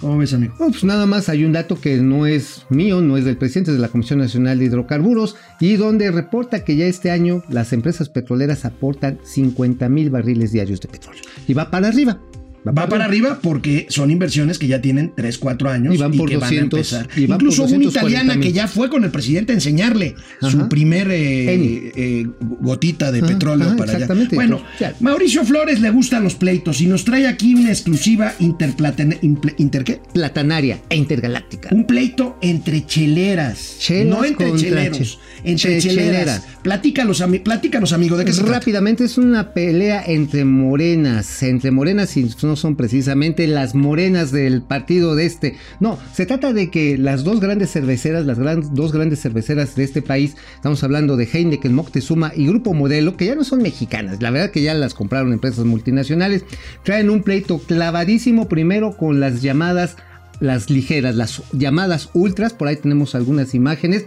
¿Cómo 0.00 0.16
ves, 0.16 0.32
amigo? 0.32 0.54
Pues 0.56 0.82
nada 0.82 1.04
más 1.04 1.28
hay 1.28 1.44
un 1.44 1.52
dato 1.52 1.78
que 1.78 1.96
no 1.98 2.26
es 2.26 2.64
mío, 2.70 3.02
no 3.02 3.18
es 3.18 3.26
del 3.26 3.36
presidente, 3.36 3.70
es 3.70 3.76
de 3.76 3.82
la 3.82 3.88
Comisión 3.88 4.18
Nacional 4.18 4.58
de 4.58 4.64
Hidrocarburos, 4.64 5.36
y 5.60 5.76
donde 5.76 6.10
reporta 6.10 6.64
que 6.64 6.74
ya 6.74 6.86
este 6.86 7.10
año 7.10 7.42
las 7.50 7.74
empresas 7.74 8.08
petroleras 8.08 8.64
aportan 8.64 9.18
50 9.22 9.90
mil 9.90 10.08
barriles 10.08 10.52
diarios 10.52 10.80
de 10.80 10.88
petróleo. 10.88 11.22
Y 11.46 11.52
va 11.52 11.70
para 11.70 11.88
arriba. 11.88 12.18
Va, 12.66 12.88
para 12.88 13.06
arriba 13.06 13.38
porque 13.42 13.86
son 13.88 14.10
inversiones 14.10 14.58
que 14.58 14.66
ya 14.66 14.80
tienen 14.82 15.12
3, 15.16 15.38
4 15.38 15.70
años 15.70 15.94
Y 15.94 15.98
van 15.98 16.12
por 16.12 16.28
que 16.28 16.36
van 16.36 16.44
a 16.44 16.46
200, 16.60 16.92
empezar. 16.92 17.08
y 17.18 17.26
van 17.26 17.36
Incluso 17.36 17.62
por 17.62 17.70
una 17.72 17.84
240 17.84 18.00
italiana 18.24 18.40
que 18.42 18.52
ya 18.52 18.68
fue 18.68 18.90
con 18.90 19.04
el 19.04 19.10
presidente 19.10 19.52
a 19.52 19.54
enseñarle 19.54 20.14
su 20.42 20.68
primer 20.68 21.08
eh, 21.10 21.92
eh, 21.96 22.26
gotita 22.40 23.10
de 23.12 23.20
Ajá, 23.20 23.28
petróleo 23.28 23.68
ajá, 23.68 23.76
para 23.76 23.96
allá. 23.96 24.08
Bueno, 24.34 24.62
Ya. 24.78 24.94
Mauricio 25.00 25.44
Flores 25.44 25.80
le 25.80 25.90
gustan 25.90 26.22
los 26.22 26.34
pleitos 26.34 26.80
y 26.82 26.86
nos 26.86 27.04
trae 27.04 27.26
aquí 27.26 27.54
una 27.54 27.70
exclusiva 27.70 28.34
inter 28.40 28.74
¿qué? 29.84 30.00
Platanaria 30.12 30.80
e 30.88 30.96
intergaláctica. 30.96 31.70
Un 31.72 31.86
pleito 31.86 32.36
entre 32.42 32.84
cheleras. 32.86 33.76
Chelas 33.78 34.06
no 34.18 34.24
entre 34.24 34.52
cheleros. 34.56 34.98
che- 35.42 35.50
entre 35.50 35.78
che- 35.80 35.88
cheleras. 35.88 36.10
cheleras. 36.10 36.42
Platícalos, 36.62 37.20
ami- 37.22 37.40
platícanos, 37.42 37.92
amigo, 37.92 38.16
¿de 38.16 38.24
qué 38.24 38.32
se 38.32 38.40
trata? 38.42 38.58
Rápidamente 38.58 39.04
es 39.04 39.16
una 39.18 39.52
pelea 39.54 40.02
entre 40.06 40.44
morenas, 40.44 41.42
entre 41.42 41.70
morenas 41.70 42.16
y 42.16 42.20
no 42.50 42.56
son 42.56 42.74
precisamente 42.74 43.46
las 43.46 43.76
morenas 43.76 44.32
del 44.32 44.62
partido 44.62 45.14
de 45.14 45.24
este. 45.24 45.56
No, 45.78 46.00
se 46.12 46.26
trata 46.26 46.52
de 46.52 46.68
que 46.68 46.98
las 46.98 47.22
dos 47.22 47.38
grandes 47.38 47.70
cerveceras, 47.70 48.26
las 48.26 48.38
dos 48.74 48.90
grandes 48.90 49.20
cerveceras 49.20 49.76
de 49.76 49.84
este 49.84 50.02
país, 50.02 50.36
estamos 50.56 50.82
hablando 50.82 51.16
de 51.16 51.28
Heineken, 51.32 51.72
Moctezuma 51.72 52.32
y 52.34 52.48
Grupo 52.48 52.74
Modelo, 52.74 53.16
que 53.16 53.26
ya 53.26 53.36
no 53.36 53.44
son 53.44 53.62
mexicanas, 53.62 54.20
la 54.20 54.32
verdad 54.32 54.50
que 54.50 54.62
ya 54.62 54.74
las 54.74 54.94
compraron 54.94 55.32
empresas 55.32 55.64
multinacionales, 55.64 56.44
traen 56.82 57.08
un 57.08 57.22
pleito 57.22 57.58
clavadísimo 57.60 58.48
primero 58.48 58.96
con 58.96 59.20
las 59.20 59.42
llamadas 59.42 59.94
las 60.40 60.70
ligeras, 60.70 61.14
las 61.16 61.42
llamadas 61.52 62.08
ultras, 62.14 62.52
por 62.52 62.68
ahí 62.68 62.76
tenemos 62.76 63.14
algunas 63.14 63.54
imágenes, 63.54 64.06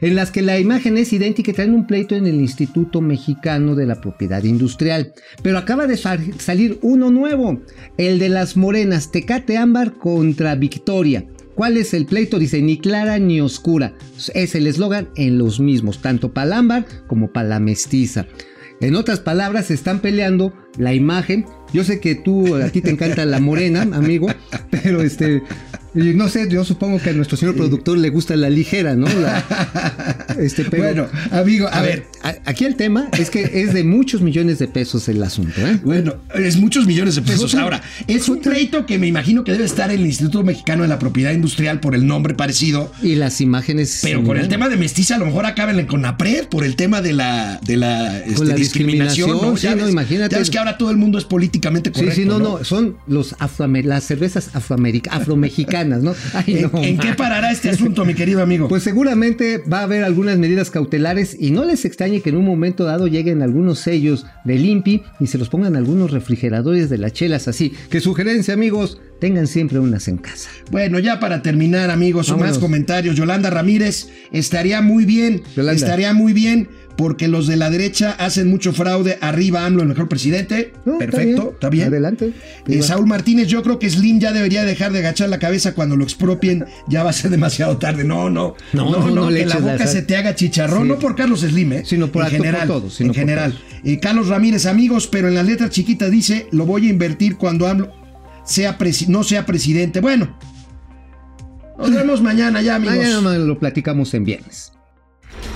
en 0.00 0.16
las 0.16 0.30
que 0.30 0.42
la 0.42 0.58
imagen 0.58 0.98
es 0.98 1.12
idéntica 1.12 1.50
y 1.50 1.54
traen 1.54 1.74
un 1.74 1.86
pleito 1.86 2.16
en 2.16 2.26
el 2.26 2.36
Instituto 2.40 3.00
Mexicano 3.00 3.74
de 3.76 3.86
la 3.86 4.00
Propiedad 4.00 4.42
Industrial. 4.42 5.12
Pero 5.42 5.58
acaba 5.58 5.86
de 5.86 5.96
sal- 5.96 6.34
salir 6.40 6.78
uno 6.82 7.10
nuevo, 7.10 7.60
el 7.96 8.18
de 8.18 8.28
las 8.28 8.56
morenas, 8.56 9.12
Tecate 9.12 9.56
Ámbar 9.56 9.92
contra 9.94 10.54
Victoria. 10.56 11.26
¿Cuál 11.54 11.76
es 11.76 11.94
el 11.94 12.06
pleito? 12.06 12.40
Dice, 12.40 12.60
ni 12.62 12.78
clara 12.78 13.20
ni 13.20 13.40
oscura. 13.40 13.94
Es 14.34 14.56
el 14.56 14.66
eslogan 14.66 15.08
en 15.14 15.38
los 15.38 15.60
mismos, 15.60 16.02
tanto 16.02 16.32
para 16.32 16.46
la 16.48 16.58
ámbar 16.58 16.86
como 17.06 17.32
para 17.32 17.48
la 17.48 17.60
mestiza. 17.60 18.26
En 18.80 18.96
otras 18.96 19.20
palabras, 19.20 19.70
están 19.70 20.00
peleando 20.00 20.52
la 20.78 20.92
imagen. 20.94 21.46
Yo 21.72 21.84
sé 21.84 22.00
que 22.00 22.16
tú, 22.16 22.56
a 22.56 22.70
ti 22.70 22.80
te 22.80 22.90
encanta 22.90 23.24
la 23.24 23.38
morena, 23.38 23.82
amigo, 23.82 24.26
pero 24.70 25.00
este, 25.02 25.42
y 25.94 26.14
no 26.14 26.28
sé, 26.28 26.48
yo 26.50 26.64
supongo 26.64 26.98
que 27.00 27.10
a 27.10 27.12
nuestro 27.12 27.36
señor 27.36 27.54
productor 27.56 27.98
le 27.98 28.10
gusta 28.10 28.36
la 28.36 28.50
ligera, 28.50 28.94
¿no? 28.96 29.06
La- 29.06 30.26
este, 30.40 30.64
pero- 30.64 30.82
bueno, 30.82 31.06
amigo, 31.30 31.66
a, 31.68 31.78
a 31.78 31.82
ver. 31.82 32.06
ver, 32.22 32.36
a- 32.44 32.50
aquí 32.50 32.64
el 32.64 32.76
tema 32.76 33.08
es 33.18 33.30
que 33.30 33.62
es 33.62 33.72
de 33.72 33.84
muchos 33.84 34.20
millones 34.22 34.58
de 34.58 34.68
pesos 34.68 35.08
el 35.08 35.22
asunto, 35.22 35.60
¿eh? 35.66 35.78
Bueno, 35.84 36.14
es 36.34 36.56
muchos 36.56 36.86
millones 36.86 37.14
de 37.16 37.22
pesos. 37.22 37.52
Otra- 37.54 37.62
Ahora, 37.62 37.82
es 38.06 38.28
un 38.28 38.40
pleito 38.40 38.86
que 38.86 38.98
me 38.98 39.06
imagino 39.06 39.44
que 39.44 39.52
debe 39.52 39.64
estar 39.64 39.90
en 39.90 40.00
el 40.00 40.06
Instituto 40.06 40.42
Mexicano 40.42 40.82
de 40.82 40.88
la 40.88 40.98
Propiedad 40.98 41.32
Industrial 41.32 41.80
por 41.80 41.94
el 41.94 42.06
nombre 42.06 42.34
parecido. 42.34 42.90
Y 43.02 43.14
las 43.14 43.40
imágenes. 43.40 44.00
Pero 44.02 44.22
con 44.24 44.36
el 44.36 44.48
tema 44.48 44.68
de 44.68 44.76
mestiza, 44.76 45.16
a 45.16 45.18
lo 45.18 45.26
mejor 45.26 45.46
acaban 45.46 45.78
en 45.78 45.86
CONAPRED 45.86 46.46
por 46.48 46.64
el 46.64 46.76
tema 46.76 47.02
de 47.02 47.12
la, 47.12 47.60
de 47.64 47.76
la, 47.76 48.18
este, 48.18 48.44
la 48.44 48.54
discriminación. 48.54 49.30
¿no? 49.30 49.34
discriminación, 49.54 49.56
sí, 49.58 49.62
Ya 49.64 49.74
no, 49.76 49.84
ves- 49.84 49.92
imagínate. 49.92 50.32
Ya 50.34 50.38
ves 50.38 50.50
que 50.50 50.58
ahora 50.58 50.76
todo 50.78 50.90
el 50.90 50.96
mundo 50.96 51.18
es 51.18 51.24
políticamente 51.24 51.90
Sí, 51.90 51.94
correcto. 52.00 52.14
sí, 52.16 52.24
no, 52.26 52.38
no, 52.38 52.64
son 52.64 52.96
los 53.06 53.34
afroamer- 53.38 53.84
las 53.84 54.04
cervezas 54.04 54.50
afroameric- 54.54 55.08
afromexicanas, 55.10 55.83
¿no? 55.84 56.14
Ay, 56.34 56.58
¿En, 56.58 56.62
no, 56.62 56.82
en 56.82 56.98
qué 56.98 57.14
parará 57.14 57.50
este 57.50 57.70
asunto, 57.70 58.04
mi 58.04 58.14
querido 58.14 58.42
amigo? 58.42 58.68
Pues 58.68 58.82
seguramente 58.82 59.62
va 59.70 59.80
a 59.80 59.82
haber 59.84 60.04
algunas 60.04 60.38
medidas 60.38 60.70
cautelares 60.70 61.36
y 61.38 61.50
no 61.50 61.64
les 61.64 61.84
extrañe 61.84 62.20
que 62.20 62.30
en 62.30 62.36
un 62.36 62.44
momento 62.44 62.84
dado 62.84 63.06
lleguen 63.06 63.42
algunos 63.42 63.78
sellos 63.78 64.26
del 64.44 64.64
INPI 64.64 65.02
y 65.20 65.26
se 65.26 65.38
los 65.38 65.48
pongan 65.48 65.76
algunos 65.76 66.10
refrigeradores 66.10 66.90
de 66.90 66.98
las 66.98 67.12
chelas 67.12 67.48
así. 67.48 67.72
Que 67.90 68.00
sugerencia, 68.00 68.54
amigos, 68.54 68.98
tengan 69.20 69.46
siempre 69.46 69.78
unas 69.78 70.08
en 70.08 70.18
casa. 70.18 70.50
Bueno, 70.70 70.98
ya 70.98 71.20
para 71.20 71.42
terminar, 71.42 71.90
amigos, 71.90 72.36
más 72.36 72.58
comentarios. 72.58 73.16
Yolanda 73.16 73.50
Ramírez, 73.50 74.08
estaría 74.32 74.82
muy 74.82 75.04
bien, 75.04 75.42
Yolanda. 75.56 75.74
estaría 75.74 76.12
muy 76.12 76.32
bien, 76.32 76.68
porque 76.96 77.28
los 77.28 77.46
de 77.46 77.56
la 77.56 77.70
derecha 77.70 78.12
hacen 78.12 78.48
mucho 78.48 78.72
fraude. 78.72 79.18
Arriba 79.20 79.64
AMLO, 79.66 79.82
el 79.82 79.88
mejor 79.88 80.08
presidente. 80.08 80.72
No, 80.84 80.98
Perfecto, 80.98 81.50
está 81.54 81.68
bien. 81.70 81.88
Adelante. 81.88 82.32
Eh. 82.68 82.82
Saúl 82.82 83.06
Martínez, 83.06 83.48
yo 83.48 83.62
creo 83.62 83.78
que 83.78 83.90
Slim 83.90 84.20
ya 84.20 84.32
debería 84.32 84.64
dejar 84.64 84.92
de 84.92 85.00
agachar 85.00 85.28
la 85.28 85.38
cabeza 85.38 85.74
cuando 85.74 85.96
lo 85.96 86.04
expropien, 86.04 86.64
ya 86.88 87.02
va 87.02 87.10
a 87.10 87.12
ser 87.12 87.30
demasiado 87.30 87.76
tarde. 87.78 88.04
No, 88.04 88.30
no, 88.30 88.54
No, 88.72 88.90
no, 88.90 89.10
no 89.10 89.28
que 89.28 89.44
la 89.46 89.58
boca 89.58 89.86
se 89.86 90.02
te 90.02 90.16
haga 90.16 90.34
chicharrón, 90.34 90.82
Sí. 90.84 90.88
no 90.88 90.98
por 90.98 91.16
Carlos 91.16 91.40
Slim, 91.40 91.72
eh, 91.72 91.82
Sino 91.84 92.08
por 92.12 92.22
en 92.22 92.26
acto 92.26 92.36
por 92.38 92.46
general, 92.46 92.68
todos, 92.68 92.94
sino 92.94 93.06
en 93.08 93.12
por 93.14 93.20
general. 93.20 93.52
todos. 93.52 93.64
Eh, 93.84 93.98
Carlos 94.00 94.28
Ramírez, 94.28 94.66
amigos, 94.66 95.06
pero 95.06 95.28
en 95.28 95.34
las 95.34 95.46
letras 95.46 95.70
chiquitas 95.70 96.10
dice, 96.10 96.46
lo 96.52 96.66
voy 96.66 96.86
a 96.86 96.90
invertir 96.90 97.36
cuando 97.36 97.66
AMLO 97.66 97.92
sea 98.44 98.78
presi- 98.78 99.08
no 99.08 99.24
sea 99.24 99.46
presidente. 99.46 100.00
Bueno, 100.00 100.36
nos 101.78 101.90
vemos 101.92 102.22
mañana 102.22 102.62
ya, 102.62 102.76
amigos. 102.76 102.96
Mañana 102.96 103.38
lo 103.38 103.58
platicamos 103.58 104.14
en 104.14 104.24
viernes. 104.24 104.70